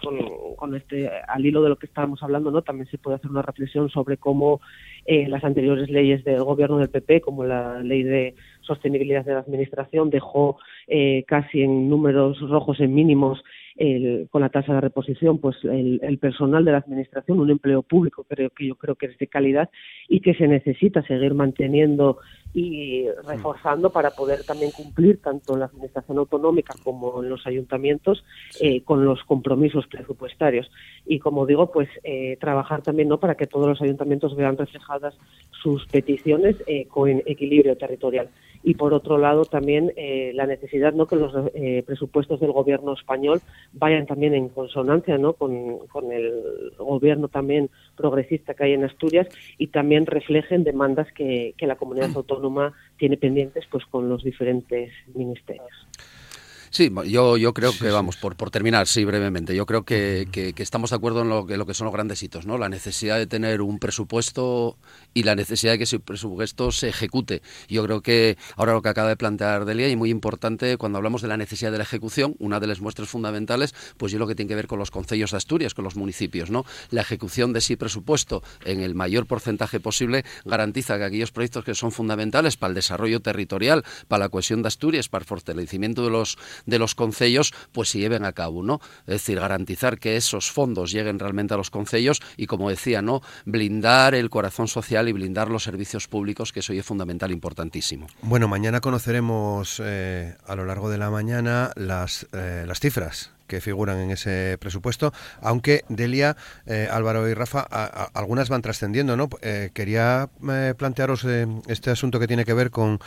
[0.56, 3.42] con, este al hilo de lo que estábamos hablando no también se puede hacer una
[3.42, 4.60] reflexión sobre cómo
[5.06, 9.40] eh, las anteriores leyes del gobierno del PP como la ley de sostenibilidad de la
[9.40, 13.42] administración dejó eh, casi en números rojos en mínimos
[14.30, 18.50] con la tasa de reposición, pues el, personal de la administración, un empleo público, creo
[18.50, 19.70] que yo creo que es de calidad
[20.08, 22.18] y que se necesita seguir manteniendo
[22.54, 28.24] y reforzando para poder también cumplir tanto en la administración autonómica como en los ayuntamientos
[28.60, 30.70] eh, con los compromisos presupuestarios.
[31.06, 35.14] Y como digo pues eh, trabajar también no para que todos los ayuntamientos vean reflejadas
[35.62, 38.28] sus peticiones eh, con equilibrio territorial.
[38.64, 39.92] Y por otro lado también
[40.34, 43.40] la necesidad no que los eh, presupuestos del gobierno español
[43.72, 45.34] vayan también en consonancia ¿no?
[45.34, 51.54] con, con, el gobierno también progresista que hay en Asturias y también reflejen demandas que,
[51.56, 55.88] que la comunidad autónoma tiene pendientes pues con los diferentes ministerios.
[56.70, 60.54] Sí, yo, yo creo que, vamos, por, por terminar, sí, brevemente, yo creo que, que,
[60.62, 62.58] estamos de acuerdo en lo, que, lo que son los grandes hitos, ¿no?
[62.58, 64.76] La necesidad de tener un presupuesto
[65.14, 67.42] y la necesidad de que ese presupuesto se ejecute.
[67.68, 71.22] Yo creo que ahora lo que acaba de plantear Delia, y muy importante, cuando hablamos
[71.22, 74.34] de la necesidad de la ejecución, una de las muestras fundamentales, pues yo lo que
[74.34, 76.64] tiene que ver con los concellos de Asturias, con los municipios, ¿no?
[76.90, 81.74] La ejecución de ese presupuesto en el mayor porcentaje posible garantiza que aquellos proyectos que
[81.74, 86.10] son fundamentales para el desarrollo territorial, para la cohesión de Asturias, para el fortalecimiento de
[86.10, 88.80] los de los concellos, pues se lleven a cabo, ¿no?
[89.00, 93.22] Es decir, garantizar que esos fondos lleguen realmente a los concellos y, como decía, ¿no?
[93.44, 98.06] Blindar el corazón social y blindar los servicios públicos, que eso es fundamental, importantísimo.
[98.22, 103.62] Bueno, mañana conoceremos eh, a lo largo de la mañana las, eh, las cifras que
[103.62, 106.36] figuran en ese presupuesto, aunque Delia,
[106.66, 107.60] eh, Álvaro y Rafa,
[108.12, 109.30] algunas van trascendiendo, ¿no?
[109.72, 110.28] quería
[110.76, 111.24] plantearos
[111.66, 113.00] este asunto que tiene que ver con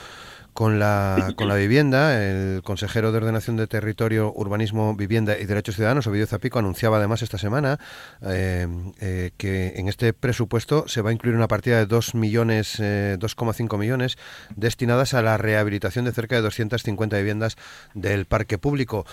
[0.54, 2.22] con la, con la vivienda.
[2.24, 7.22] El consejero de Ordenación de Territorio, Urbanismo, Vivienda y Derechos Ciudadanos, Ovidio Zapico, anunciaba además
[7.22, 7.80] esta semana
[8.22, 8.68] eh,
[9.00, 13.76] eh, que en este presupuesto se va a incluir una partida de 2 millones, 2,5
[13.76, 14.18] eh, millones
[14.56, 17.58] destinadas a la rehabilitación de cerca de 250 viviendas
[17.94, 19.06] del parque público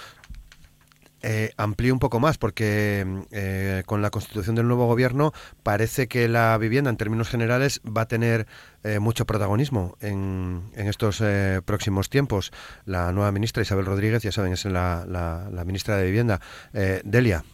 [1.22, 6.28] eh, amplíe un poco más, porque eh, con la constitución del nuevo gobierno parece que
[6.28, 8.46] la vivienda, en términos generales, va a tener
[8.84, 12.52] eh, mucho protagonismo en, en estos eh, próximos tiempos.
[12.84, 16.40] La nueva ministra Isabel Rodríguez, ya saben, es la, la, la ministra de Vivienda.
[17.04, 17.44] Delia.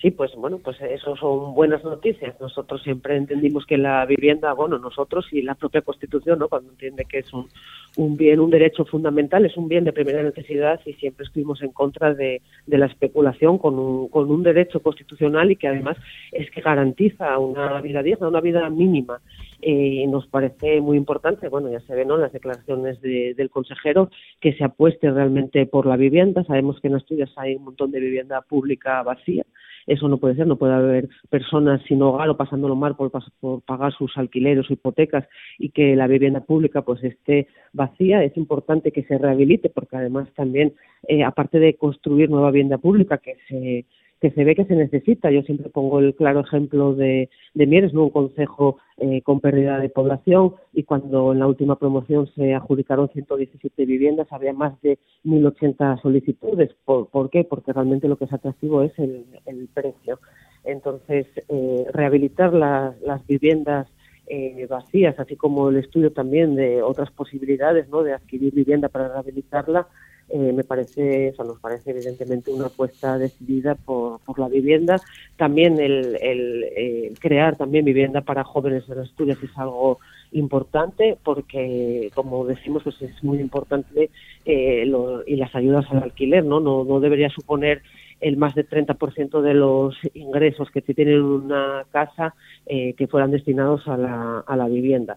[0.00, 2.40] Sí, pues bueno, pues eso son buenas noticias.
[2.40, 6.48] Nosotros siempre entendimos que la vivienda, bueno, nosotros y la propia Constitución, ¿no?
[6.48, 7.48] Cuando entiende que es un,
[7.96, 11.72] un bien, un derecho fundamental, es un bien de primera necesidad y siempre estuvimos en
[11.72, 15.96] contra de, de la especulación con un, con un derecho constitucional y que además
[16.30, 19.20] es que garantiza una vida digna, una vida mínima.
[19.60, 22.16] Eh, nos parece muy importante, bueno, ya se ven ¿no?
[22.16, 26.44] las declaraciones del consejero, que se apueste realmente por la vivienda.
[26.44, 29.44] Sabemos que en Asturias hay un montón de vivienda pública vacía
[29.88, 33.10] eso no puede ser, no puede haber personas sin hogar o pasándolo mal por,
[33.40, 35.26] por pagar sus alquileres o hipotecas
[35.58, 38.22] y que la vivienda pública pues esté vacía.
[38.22, 40.74] Es importante que se rehabilite porque además también,
[41.08, 43.86] eh, aparte de construir nueva vivienda pública que se
[44.20, 45.30] que se ve que se necesita.
[45.30, 48.04] Yo siempre pongo el claro ejemplo de, de Mieres, ¿no?
[48.04, 53.08] un consejo eh, con pérdida de población y cuando en la última promoción se adjudicaron
[53.08, 56.70] 117 viviendas había más de 1.080 solicitudes.
[56.84, 57.44] ¿Por, ¿Por, qué?
[57.44, 60.18] Porque realmente lo que es atractivo es el, el precio.
[60.64, 63.88] Entonces, eh, rehabilitar las, las viviendas
[64.26, 68.02] eh, vacías, así como el estudio también de otras posibilidades ¿no?
[68.02, 69.88] de adquirir vivienda para rehabilitarla,
[70.30, 75.00] eh, me parece, o nos parece evidentemente una apuesta decidida por, por la vivienda.
[75.36, 79.98] También el, el eh, crear también vivienda para jóvenes en Asturias es algo
[80.32, 84.10] importante porque, como decimos, pues es muy importante
[84.44, 86.60] eh, lo, y las ayudas al alquiler, ¿no?
[86.60, 87.82] No, no debería suponer
[88.20, 92.34] el más del 30% de los ingresos que tienen una casa
[92.66, 95.16] eh, que fueran destinados a la, a la vivienda.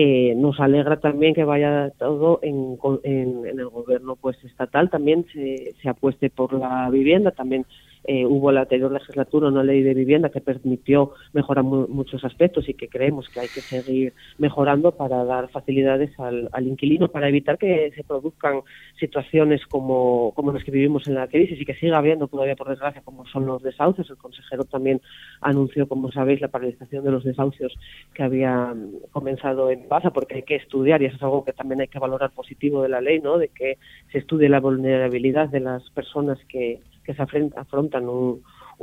[0.00, 4.90] Eh, nos alegra también que vaya todo en, en, en, el gobierno pues estatal.
[4.90, 7.66] También se, se apueste por la vivienda también
[8.10, 12.72] eh, hubo la anterior legislatura una ley de vivienda que permitió mejorar muchos aspectos y
[12.72, 17.58] que creemos que hay que seguir mejorando para dar facilidades al, al, inquilino, para evitar
[17.58, 18.62] que se produzcan
[18.98, 22.70] situaciones como, como las que vivimos en la crisis y que siga habiendo todavía, por
[22.70, 24.08] desgracia, como son los desahucios.
[24.08, 25.02] El consejero también
[25.42, 27.78] anunció, como sabéis, la paralización de los desahucios
[28.14, 28.74] que había
[29.12, 31.98] comenzado en Baza, porque hay que estudiar, y eso es algo que también hay que
[31.98, 33.36] valorar positivo de la ley, ¿no?
[33.36, 33.76] de que
[34.12, 37.22] se estudie la vulnerabilidad de las personas que que se
[37.56, 38.42] afrontan un,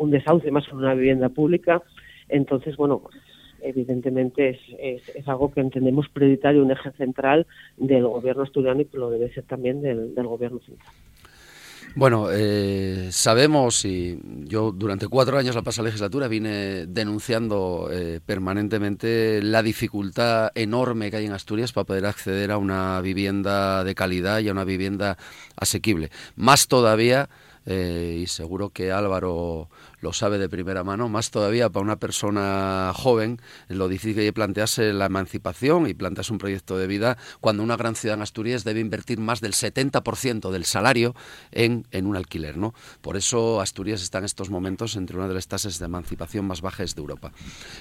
[0.09, 1.83] desahucio más en una vivienda pública.
[2.27, 3.03] Entonces, bueno,
[3.61, 4.49] evidentemente
[4.79, 7.45] es, es, algo que entendemos prioritario, un eje central
[7.77, 10.91] del gobierno asturiano y que lo debe ser también del, del gobierno central.
[11.93, 19.41] Bueno, eh, sabemos y yo durante cuatro años la pasada legislatura vine denunciando eh, permanentemente
[19.43, 24.39] la dificultad enorme que hay en Asturias para poder acceder a una vivienda de calidad
[24.39, 25.17] y a una vivienda
[25.55, 26.09] asequible.
[26.35, 27.29] Más todavía
[27.65, 29.69] eh, y seguro que Álvaro
[30.05, 34.93] lo sabe de primera mano, más todavía para una persona joven, lo difícil que plantearse
[34.93, 38.81] la emancipación y plantearse un proyecto de vida cuando una gran ciudad en Asturias debe
[38.81, 41.15] invertir más del 70% del salario
[41.49, 42.55] en, en un alquiler.
[42.55, 42.75] ¿no?
[43.01, 46.61] Por eso Asturias está en estos momentos entre una de las tasas de emancipación más
[46.61, 47.31] bajas de Europa.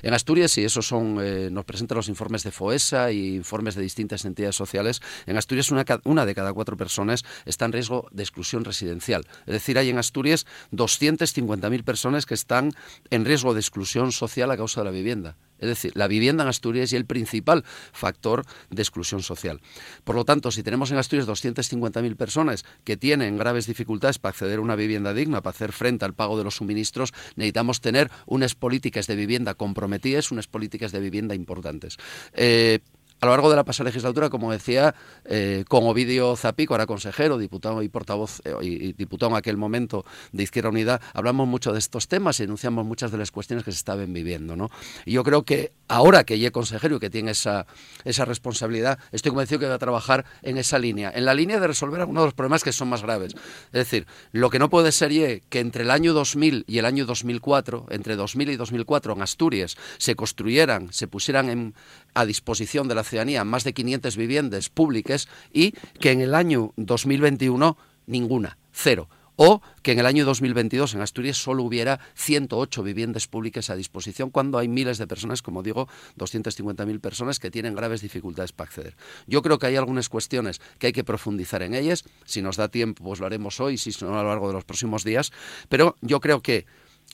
[0.00, 3.82] En Asturias, y eso son, eh, nos presentan los informes de FOESA y informes de
[3.82, 8.22] distintas entidades sociales, en Asturias una, una de cada cuatro personas está en riesgo de
[8.22, 9.26] exclusión residencial.
[9.40, 12.70] Es decir, hay en Asturias 250.000 personas que están
[13.10, 15.36] en riesgo de exclusión social a causa de la vivienda.
[15.58, 19.60] Es decir, la vivienda en Asturias es el principal factor de exclusión social.
[20.04, 24.58] Por lo tanto, si tenemos en Asturias 250.000 personas que tienen graves dificultades para acceder
[24.58, 28.54] a una vivienda digna, para hacer frente al pago de los suministros, necesitamos tener unas
[28.54, 31.96] políticas de vivienda comprometidas, unas políticas de vivienda importantes.
[32.32, 32.80] Eh,
[33.24, 34.94] a lo largo de la pasada legislatura, como decía,
[35.24, 40.04] eh, con Ovidio Zapico, ahora consejero, diputado y portavoz, eh, y, diputado en aquel momento
[40.32, 43.72] de Izquierda Unida, hablamos mucho de estos temas y enunciamos muchas de las cuestiones que
[43.72, 44.56] se estaban viviendo.
[44.56, 44.70] ¿no?
[45.06, 47.66] Y yo creo que ahora que ya consejero y que tiene esa,
[48.04, 51.66] esa responsabilidad, estoy convencido que va a trabajar en esa línea, en la línea de
[51.66, 53.34] resolver algunos de los problemas que son más graves.
[53.66, 57.04] Es decir, lo que no puede ser que entre el año 2000 y el año
[57.04, 61.74] 2004, entre 2000 y 2004 en Asturias, se construyeran, se pusieran en,
[62.14, 66.72] a disposición de la ciudadanía más de 500 viviendas públicas y que en el año
[66.76, 69.08] 2021 ninguna, cero.
[69.36, 74.30] O que en el año 2022 en Asturias solo hubiera 108 viviendas públicas a disposición
[74.30, 78.96] cuando hay miles de personas, como digo, 250.000 personas que tienen graves dificultades para acceder.
[79.26, 82.04] Yo creo que hay algunas cuestiones que hay que profundizar en ellas.
[82.24, 84.64] Si nos da tiempo, pues lo haremos hoy, si no a lo largo de los
[84.64, 85.32] próximos días.
[85.68, 86.66] Pero yo creo que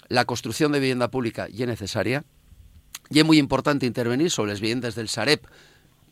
[0.09, 2.25] la construcción de vivienda pública ya es necesaria,
[3.09, 5.41] y es muy importante intervenir sobre las viviendas del Sareb,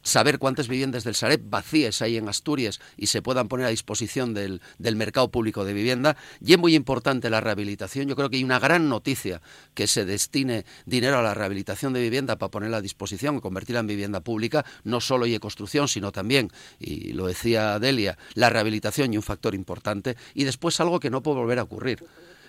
[0.02, 4.34] saber cuántas viviendas del Sareb vacías hay en Asturias y se puedan poner a disposición
[4.34, 6.16] del, mercado público de vivienda.
[6.44, 8.08] Y es muy importante la rehabilitación.
[8.08, 9.40] Yo creo que hay una gran noticia
[9.74, 13.86] que se destine dinero a la rehabilitación de vivienda para ponerla a disposición, convertirla en
[13.86, 19.16] vivienda pública, no solo y construcción, sino también, y lo decía Delia, la rehabilitación y
[19.16, 20.16] un factor importante.
[20.34, 22.04] Y después algo que no puede volver a ocurrir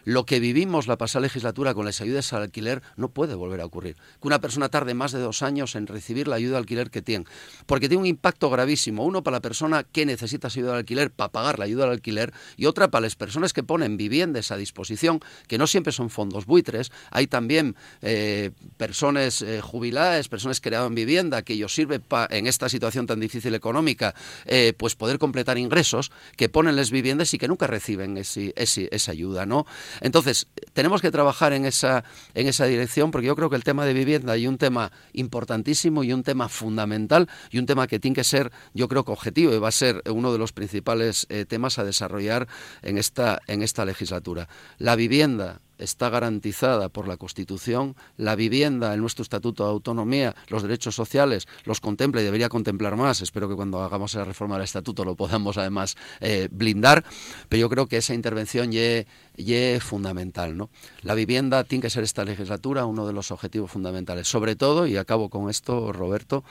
[0.09, 3.65] lo que vivimos la pasada legislatura con las ayudas al alquiler no puede volver a
[3.65, 3.95] ocurrir.
[4.19, 7.03] Que una persona tarde más de dos años en recibir la ayuda al alquiler que
[7.03, 7.25] tiene.
[7.67, 9.05] Porque tiene un impacto gravísimo.
[9.05, 12.33] Uno para la persona que necesita ayuda al alquiler para pagar la ayuda al alquiler
[12.57, 16.47] y otra para las personas que ponen viviendas a disposición, que no siempre son fondos
[16.47, 16.91] buitres.
[17.11, 22.67] Hay también eh, personas eh, jubiladas, personas que en vivienda, que ellos sirven en esta
[22.67, 27.47] situación tan difícil económica, eh, pues poder completar ingresos, que ponen las viviendas y que
[27.47, 29.67] nunca reciben esa ayuda, ¿no?
[30.01, 33.85] Entonces, tenemos que trabajar en esa, en esa dirección porque yo creo que el tema
[33.85, 38.15] de vivienda hay un tema importantísimo y un tema fundamental y un tema que tiene
[38.15, 41.45] que ser, yo creo que objetivo y va a ser uno de los principales eh,
[41.45, 42.47] temas a desarrollar
[42.81, 44.47] en esta, en esta legislatura.
[44.77, 50.61] La vivienda está garantizada por la Constitución, la vivienda en nuestro Estatuto de Autonomía, los
[50.63, 53.21] derechos sociales los contempla y debería contemplar más.
[53.21, 57.03] Espero que cuando hagamos la reforma del Estatuto lo podamos además eh, blindar,
[57.47, 60.57] pero yo creo que esa intervención es fundamental.
[60.57, 60.69] ¿no?
[61.01, 64.97] La vivienda tiene que ser esta legislatura uno de los objetivos fundamentales, sobre todo, y
[64.97, 66.43] acabo con esto, Roberto,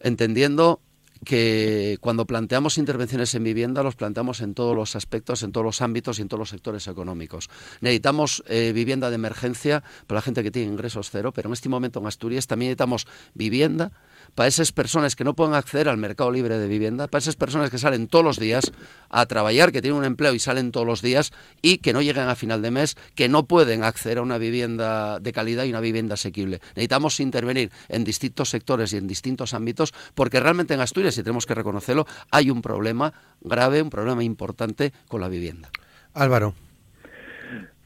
[0.00, 0.80] entendiendo
[1.24, 5.82] que cuando planteamos intervenciones en vivienda los planteamos en todos los aspectos, en todos los
[5.82, 7.50] ámbitos y en todos los sectores económicos.
[7.80, 11.68] Necesitamos eh, vivienda de emergencia para la gente que tiene ingresos cero, pero en este
[11.68, 13.92] momento en Asturias también necesitamos vivienda
[14.34, 17.70] para esas personas que no pueden acceder al mercado libre de vivienda, para esas personas
[17.70, 18.72] que salen todos los días
[19.08, 22.28] a trabajar, que tienen un empleo y salen todos los días y que no llegan
[22.28, 25.80] a final de mes, que no pueden acceder a una vivienda de calidad y una
[25.80, 26.60] vivienda asequible.
[26.70, 31.46] Necesitamos intervenir en distintos sectores y en distintos ámbitos porque realmente en Asturias, y tenemos
[31.46, 35.70] que reconocerlo, hay un problema grave, un problema importante con la vivienda.
[36.14, 36.54] Álvaro.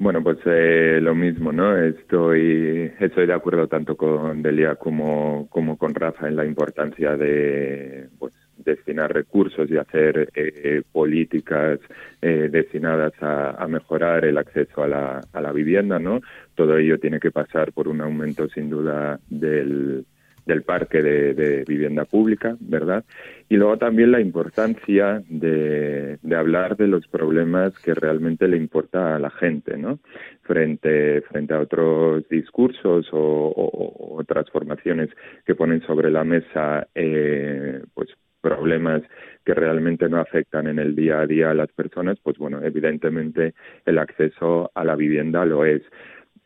[0.05, 1.79] Bueno, pues eh, lo mismo, ¿no?
[1.79, 8.11] Estoy, estoy de acuerdo tanto con Delia como, como con Rafa en la importancia de
[8.19, 11.81] pues, destinar recursos y hacer eh, políticas
[12.21, 16.21] eh, destinadas a, mejorar el acceso a la, a la vivienda, ¿no?
[16.55, 20.05] Todo ello tiene que pasar por un aumento, sin duda, del,
[20.47, 23.05] del parque de, vivienda pública, ¿verdad?
[23.49, 29.19] Y luego también la importancia de, hablar de los problemas que realmente le importa a
[29.19, 29.99] la gente, ¿no?
[30.43, 35.11] Frente, frente a otros discursos o, transformaciones
[35.45, 38.09] que ponen sobre la mesa, eh, pues
[38.45, 39.03] problemas
[39.45, 43.55] que realmente no afectan en el día a día a las personas, pues bueno, evidentemente
[43.87, 45.83] el acceso a la vivienda lo es.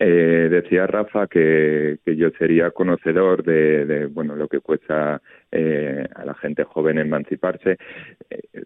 [0.00, 5.20] Eh, decía Rafa que, que, yo sería conocedor de, bueno lo que cuesta
[5.50, 7.78] eh, a la gente joven emanciparse.
[8.30, 8.62] Eh,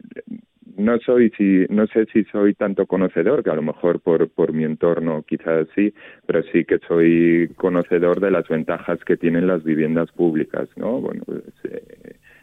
[0.76, 4.52] no soy si no sé si soy tanto conocedor que a lo mejor por por
[4.52, 5.92] mi entorno quizás sí
[6.26, 11.22] pero sí que soy conocedor de las ventajas que tienen las viviendas públicas no bueno
[11.26, 11.42] pues,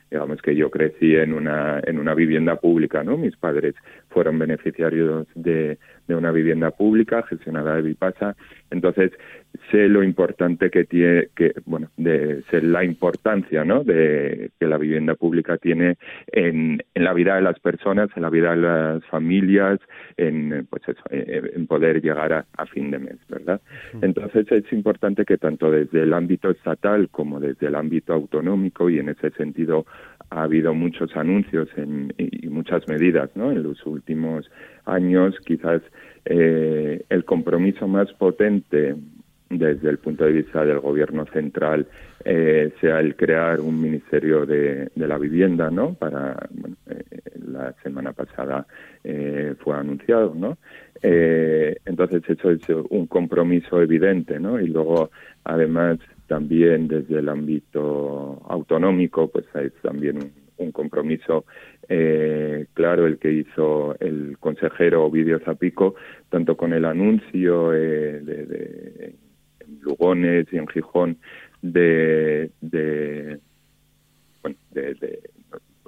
[0.10, 3.76] digamos que yo crecí en una en una vivienda pública no mis padres
[4.10, 8.36] fueron beneficiarios de, de una vivienda pública gestionada de Vipasa.
[8.72, 9.12] Entonces,
[9.71, 13.83] sé lo importante que tiene, que, bueno, de, sé la importancia, ¿no?
[13.83, 15.97] De que la vivienda pública tiene
[16.31, 19.79] en, en la vida de las personas, en la vida de las familias,
[20.17, 23.61] en, pues eso, en poder llegar a, a fin de mes, ¿verdad?
[24.01, 28.99] Entonces, es importante que tanto desde el ámbito estatal como desde el ámbito autonómico, y
[28.99, 29.85] en ese sentido
[30.31, 33.51] ha habido muchos anuncios en, y muchas medidas, ¿no?
[33.51, 34.49] En los últimos
[34.85, 35.81] años, quizás
[36.25, 38.95] eh, el compromiso más potente
[39.49, 41.87] desde el punto de vista del gobierno central
[42.23, 47.03] eh, sea el crear un ministerio de, la vivienda no para bueno, eh,
[47.47, 48.67] la semana pasada
[49.03, 50.57] eh, fue anunciado no
[51.01, 55.09] eh, entonces eso es un compromiso evidente no y luego
[55.43, 55.97] además
[56.27, 61.45] también desde el ámbito autonómico pues es también un, compromiso
[61.87, 65.95] eh, claro el que hizo el consejero Ovidio Zapico
[66.29, 69.15] tanto con el anuncio eh, de
[69.82, 71.17] Lugones y en Gijón
[71.61, 73.39] de, de,
[74.41, 75.20] bueno, de,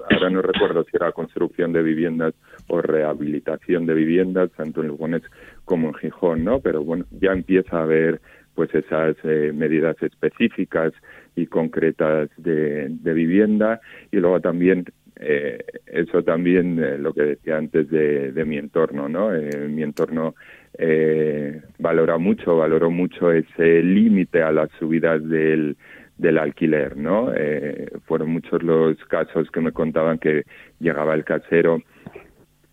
[0.09, 2.33] ahora no recuerdo si era construcción de viviendas
[2.67, 5.21] o rehabilitación de viviendas, tanto en Lugones
[5.65, 6.59] como en Gijón, ¿no?
[6.59, 8.21] Pero bueno, ya empieza a haber
[8.55, 10.93] pues esas eh, medidas específicas
[11.35, 13.79] y concretas de, vivienda
[14.11, 19.07] y luego también eh, eso también eh, lo que decía antes de, de mi entorno,
[19.07, 19.33] ¿no?
[19.33, 20.35] Eh, mi entorno
[20.77, 25.77] eh, valora mucho, valoró mucho ese límite a las subidas del,
[26.17, 27.31] del alquiler, ¿no?
[27.35, 30.43] Eh, fueron muchos los casos que me contaban que
[30.79, 31.81] llegaba el casero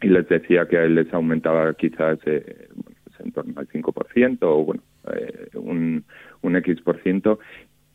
[0.00, 2.68] y les decía que a él les aumentaba quizás eh,
[3.04, 4.82] pues en torno al 5% o bueno,
[5.12, 6.04] eh, un,
[6.42, 7.40] un X por ciento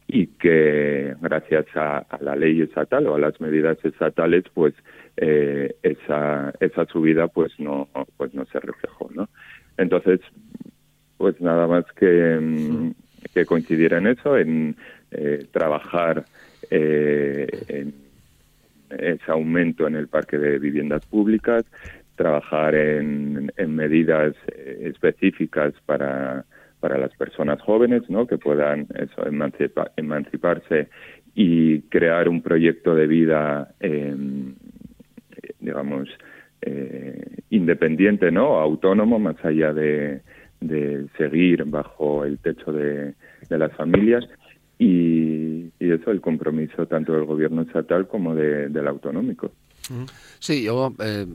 [0.08, 4.74] y que gracias a, a, la ley estatal o a las medidas estatales pues
[5.18, 7.88] eh, esa esa subida pues no
[8.18, 9.30] pues no se reflejó no
[9.78, 10.20] entonces,
[11.18, 12.92] pues nada más que, mm,
[13.34, 14.76] que coincidir en eso, en
[15.12, 16.26] eh, trabajar
[16.70, 17.94] eh, en
[18.90, 21.66] ese aumento en el parque de viviendas públicas,
[22.16, 26.46] trabajar en, en medidas eh, específicas para,
[26.80, 28.28] para las personas jóvenes, ¿no?
[28.28, 30.90] Que puedan eso, emancipa, emanciparse
[31.34, 34.16] y crear un proyecto de vida, eh,
[35.60, 36.10] digamos,
[36.66, 38.60] eh, independiente, ¿no?
[38.60, 40.22] Autónomo, más allá de,
[41.18, 43.14] seguir bajo el techo de,
[43.50, 44.26] de las familias.
[44.80, 49.52] Y, y, eso, el compromiso tanto del gobierno estatal como de, del autonómico.
[50.40, 51.26] Sí, yo eh,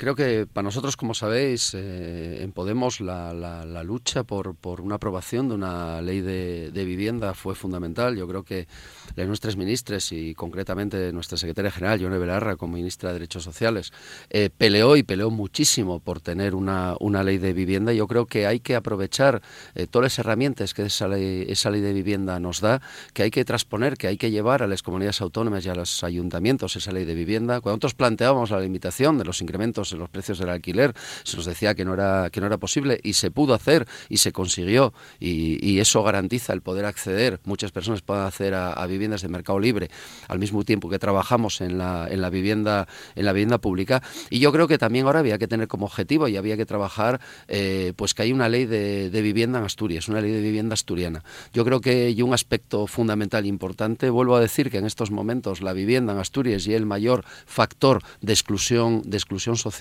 [0.00, 5.54] Creo que para nosotros, como sabéis, eh, en Podemos la, lucha por, una aprobación de
[5.54, 8.16] una ley de, vivienda fue fundamental.
[8.16, 8.66] Yo creo que
[9.14, 13.92] las nuestras ministras y concretamente nuestra secretaria general, Yone Belarra, como ministra de Derechos Sociales,
[14.30, 17.92] eh, peleó y peleó muchísimo por tener una, una, ley de vivienda.
[17.92, 19.42] Yo creo que hay que aprovechar
[19.74, 22.80] eh, todas las herramientas que esa ley, esa ley de vivienda nos da,
[23.12, 26.02] que hay que transponer, que hay que llevar a las comunidades autónomas y a los
[26.04, 27.60] ayuntamientos esa ley de vivienda.
[27.60, 31.46] Cuando nosotros planteábamos la limitación de los incrementos en los precios del alquiler, se nos
[31.46, 34.92] decía que no era, que no era posible y se pudo hacer y se consiguió.
[35.18, 39.60] Y, y eso garantiza el poder acceder, muchas personas pueden acceder a, viviendas de mercado
[39.60, 39.88] libre
[40.26, 44.02] al mismo tiempo que trabajamos en la, en la vivienda en la vivienda pública.
[44.30, 47.20] Y yo creo que también ahora había que tener como objetivo y había que trabajar
[47.48, 50.74] eh, pues que hay una ley de, de, vivienda en Asturias, una ley de vivienda
[50.74, 51.22] asturiana.
[51.52, 55.62] Yo creo que hay un aspecto fundamental importante, vuelvo a decir que en estos momentos
[55.62, 59.79] la vivienda en Asturias y el mayor factor de exclusión de exclusión social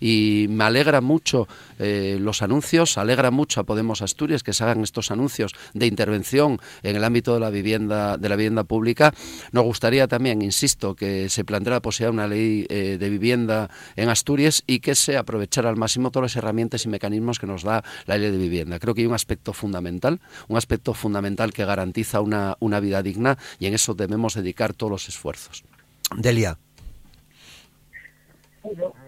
[0.00, 4.82] y me alegra mucho eh, los anuncios, alegra mucho a Podemos Asturias que se hagan
[4.82, 9.12] estos anuncios de intervención en el ámbito de la vivienda de la vivienda pública.
[9.52, 13.70] Nos gustaría también, insisto, que se planteara la posibilidad de una ley eh, de vivienda
[13.96, 17.62] en Asturias y que se aprovechara al máximo todas las herramientas y mecanismos que nos
[17.62, 18.78] da la ley de vivienda.
[18.78, 23.38] Creo que hay un aspecto fundamental, un aspecto fundamental que garantiza una, una vida digna
[23.58, 25.64] y en eso debemos dedicar todos los esfuerzos.
[26.16, 26.58] Delia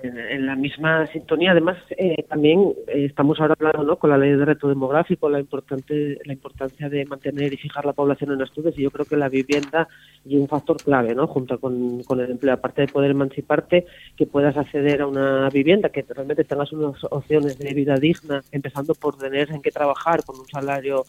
[0.02, 1.52] en la misma sintonía.
[1.52, 3.96] Además, eh, también eh, estamos ahora hablando ¿no?
[3.96, 7.92] con la ley de reto demográfico, la, importante, la importancia de mantener y fijar la
[7.92, 9.88] población en Asturias, y yo creo que la vivienda
[10.24, 11.26] y un factor clave, ¿no?
[11.26, 13.86] junto con, con el empleo, aparte de poder emanciparte,
[14.16, 18.94] que puedas acceder a una vivienda, que realmente tengas unas opciones de vida digna, empezando
[18.94, 21.04] por tener en qué trabajar con un salario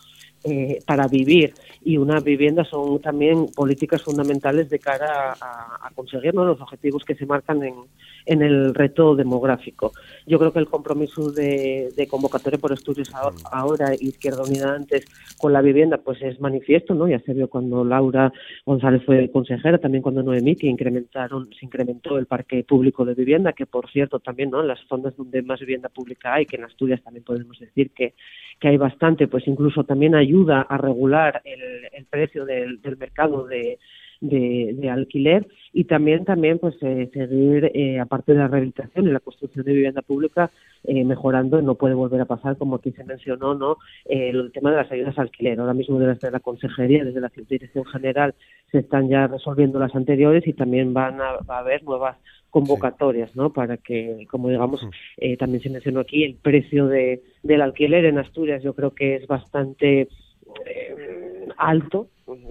[0.45, 6.33] eh, para vivir y una vivienda son también políticas fundamentales de cara a, a conseguir
[6.33, 6.45] ¿no?
[6.45, 7.73] los objetivos que se marcan en,
[8.29, 9.91] en el reto demográfico.
[10.27, 13.11] Yo creo que el compromiso de, convocatoria por estudios
[13.51, 15.05] ahora, Izquierda Unida antes,
[15.39, 17.07] con la vivienda, pues es manifiesto, ¿no?
[17.07, 18.31] Ya se vio cuando Laura
[18.65, 23.53] González fue consejera, también cuando Noemí, que incrementaron, se incrementó el parque público de vivienda,
[23.53, 24.61] que por cierto también, ¿no?
[24.61, 28.13] En las zonas donde más vivienda pública hay, que en Asturias también podemos decir que,
[28.59, 33.77] que hay bastante, pues incluso también ayuda a regular el, precio del mercado de
[34.21, 39.19] de, alquiler y también también pues eh, seguir eh, aparte de la rehabilitación y la
[39.19, 40.51] construcción de vivienda pública
[40.83, 44.77] eh, mejorando no puede volver a pasar como aquí se mencionó no el tema de
[44.77, 48.35] las ayudas al alquiler ahora mismo desde la consejería desde la dirección general
[48.71, 52.17] se están ya resolviendo las anteriores y también van a, va a haber nuevas
[52.49, 53.53] convocatorias, ¿no?
[53.53, 55.35] Para que, como digamos, mm.
[55.37, 59.27] también se mencionó aquí, el precio de, del alquiler en Asturias yo creo que es
[59.27, 60.07] bastante
[61.57, 62.07] alto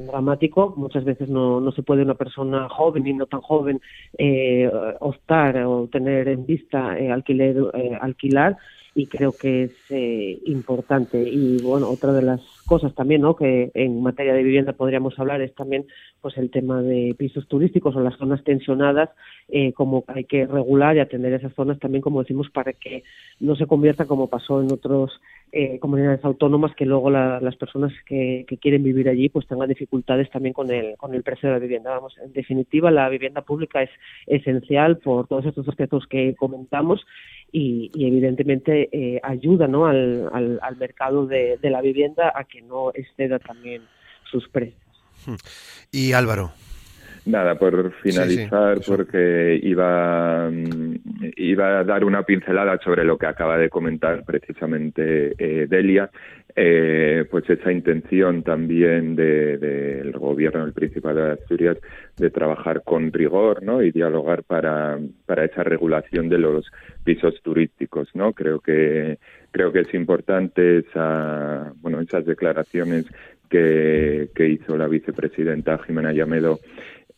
[0.07, 0.75] dramático.
[0.77, 3.81] Muchas veces no, no se puede una persona joven y no tan joven
[4.17, 4.71] eh,
[5.01, 8.57] optar o tener en vista eh, alquiler, eh, alquilar
[8.95, 11.23] y creo que es eh, importante.
[11.23, 13.35] Y bueno, otra de las cosas también, ¿no?
[13.35, 15.87] Que en materia de vivienda podríamos hablar es también,
[16.21, 19.11] pues, el tema de pisos turísticos o las zonas tensionadas,
[19.49, 23.03] eh, como hay que regular y atender esas zonas también, como decimos, para que
[23.41, 28.45] no se convierta como pasó en otros eh, comunidades autónomas que luego las personas que,
[28.47, 31.59] que, quieren vivir allí pues tengan dificultades también con el con el precio de la
[31.59, 33.89] vivienda vamos en definitiva la vivienda pública es
[34.27, 37.01] esencial por todos estos aspectos que comentamos
[37.51, 39.87] y, evidentemente eh, ayuda ¿no?
[39.87, 43.83] al, al, mercado de, de, la vivienda a que no exceda también
[44.31, 44.79] sus precios.
[45.91, 46.53] Y Álvaro.
[47.29, 50.95] Nada, por finalizar, porque iba, mm,
[51.37, 56.11] iba a dar una pincelada sobre lo que acaba de comentar precisamente eh, Delia,
[56.57, 61.77] eh, pues esa intención también del de, gobierno del Principado de Asturias
[62.17, 63.83] de trabajar con rigor ¿no?
[63.83, 66.67] y dialogar para, para esa regulación de los
[67.05, 68.09] pisos turísticos.
[68.15, 68.33] ¿no?
[68.33, 69.19] Creo que
[69.51, 73.07] creo que es importante esa, bueno, esas declaraciones
[73.49, 76.61] que, que hizo la vicepresidenta Jimena Llamedo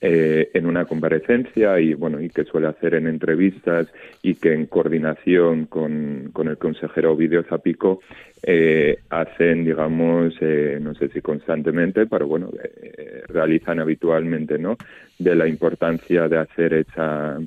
[0.02, 3.86] eh, en una comparecencia y bueno y que suele hacer en entrevistas
[4.22, 8.00] y que en coordinación con, con el consejero Ovidio Zapico
[8.42, 12.50] eh, hacen digamos eh, no sé si constantemente pero bueno
[12.82, 14.78] eh, realizan habitualmente no
[15.18, 17.38] de la importancia de hacer esa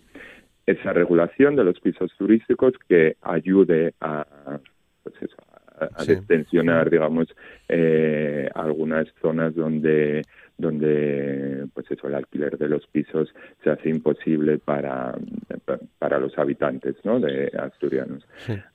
[0.68, 4.28] esa regulación de los pisos turísticos que ayude a
[5.84, 7.28] a, destensionar digamos
[8.54, 10.24] algunas zonas donde
[10.58, 15.16] donde pues eso el alquiler de los pisos se hace imposible para
[16.00, 17.20] para los habitantes ¿no?
[17.20, 18.26] de asturianos.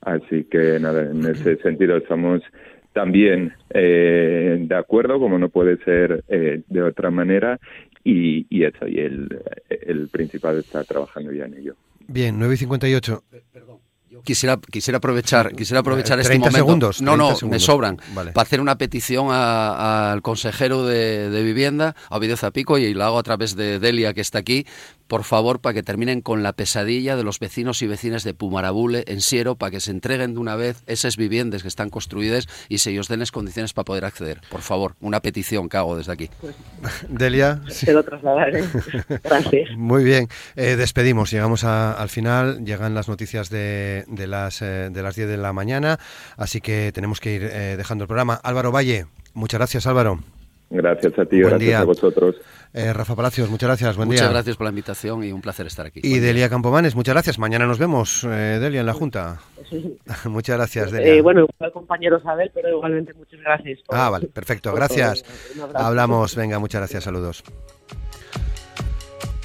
[0.01, 2.41] Así que nada en ese sentido estamos
[2.93, 7.59] también eh, de acuerdo como no puede ser eh, de otra manera
[8.03, 11.75] y, y eso y el el principal está trabajando ya en ello.
[12.07, 13.88] Bien 9 y 58 perdón
[14.23, 16.57] quisiera, quisiera aprovechar, quisiera aprovechar este momento.
[16.57, 17.01] segundos.
[17.01, 17.97] No, no, me sobran.
[18.13, 23.23] Para hacer una petición al consejero de, vivienda, a Ovidio Zapico, y lo hago a
[23.23, 24.65] través de Delia, que está aquí,
[25.07, 29.03] por favor, para que terminen con la pesadilla de los vecinos y vecinas de Pumarabule,
[29.07, 32.79] en Siero, para que se entreguen de una vez esas viviendas que están construidas y
[32.79, 34.41] se ellos den las condiciones para poder acceder.
[34.49, 36.29] Por favor, una petición que hago desde aquí.
[37.09, 37.61] Delia.
[37.69, 38.63] Se lo trasladaré.
[39.23, 39.69] Gracias.
[39.75, 40.27] Muy bien.
[40.55, 41.31] Eh, despedimos.
[41.31, 42.63] Llegamos al final.
[42.65, 45.99] Llegan las noticias de, de las, eh, de las 10 de la mañana.
[46.37, 48.39] Así que tenemos que ir eh, dejando el programa.
[48.43, 49.05] Álvaro Valle.
[49.33, 50.19] Muchas gracias, Álvaro.
[50.69, 52.35] Gracias a ti, gracias a vosotros.
[52.73, 55.87] Eh, Rafa Palacios, muchas gracias, buen muchas gracias por la invitación y un placer estar
[55.87, 56.01] aquí.
[56.03, 57.39] Y Delia Campomanes, muchas gracias.
[57.39, 59.39] Mañana nos vemos, eh, Delia, en la Junta.
[60.25, 61.15] muchas gracias, Delia.
[61.15, 63.79] Eh, bueno, igual compañero Sabel, pero igualmente muchas gracias.
[63.89, 65.25] ah, vale, perfecto, gracias.
[65.73, 67.43] Hablamos, venga, muchas gracias, saludos.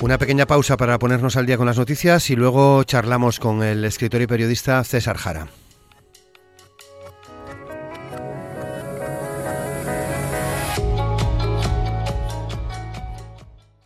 [0.01, 3.85] Una pequeña pausa para ponernos al día con las noticias y luego charlamos con el
[3.85, 5.49] escritor y periodista César Jara.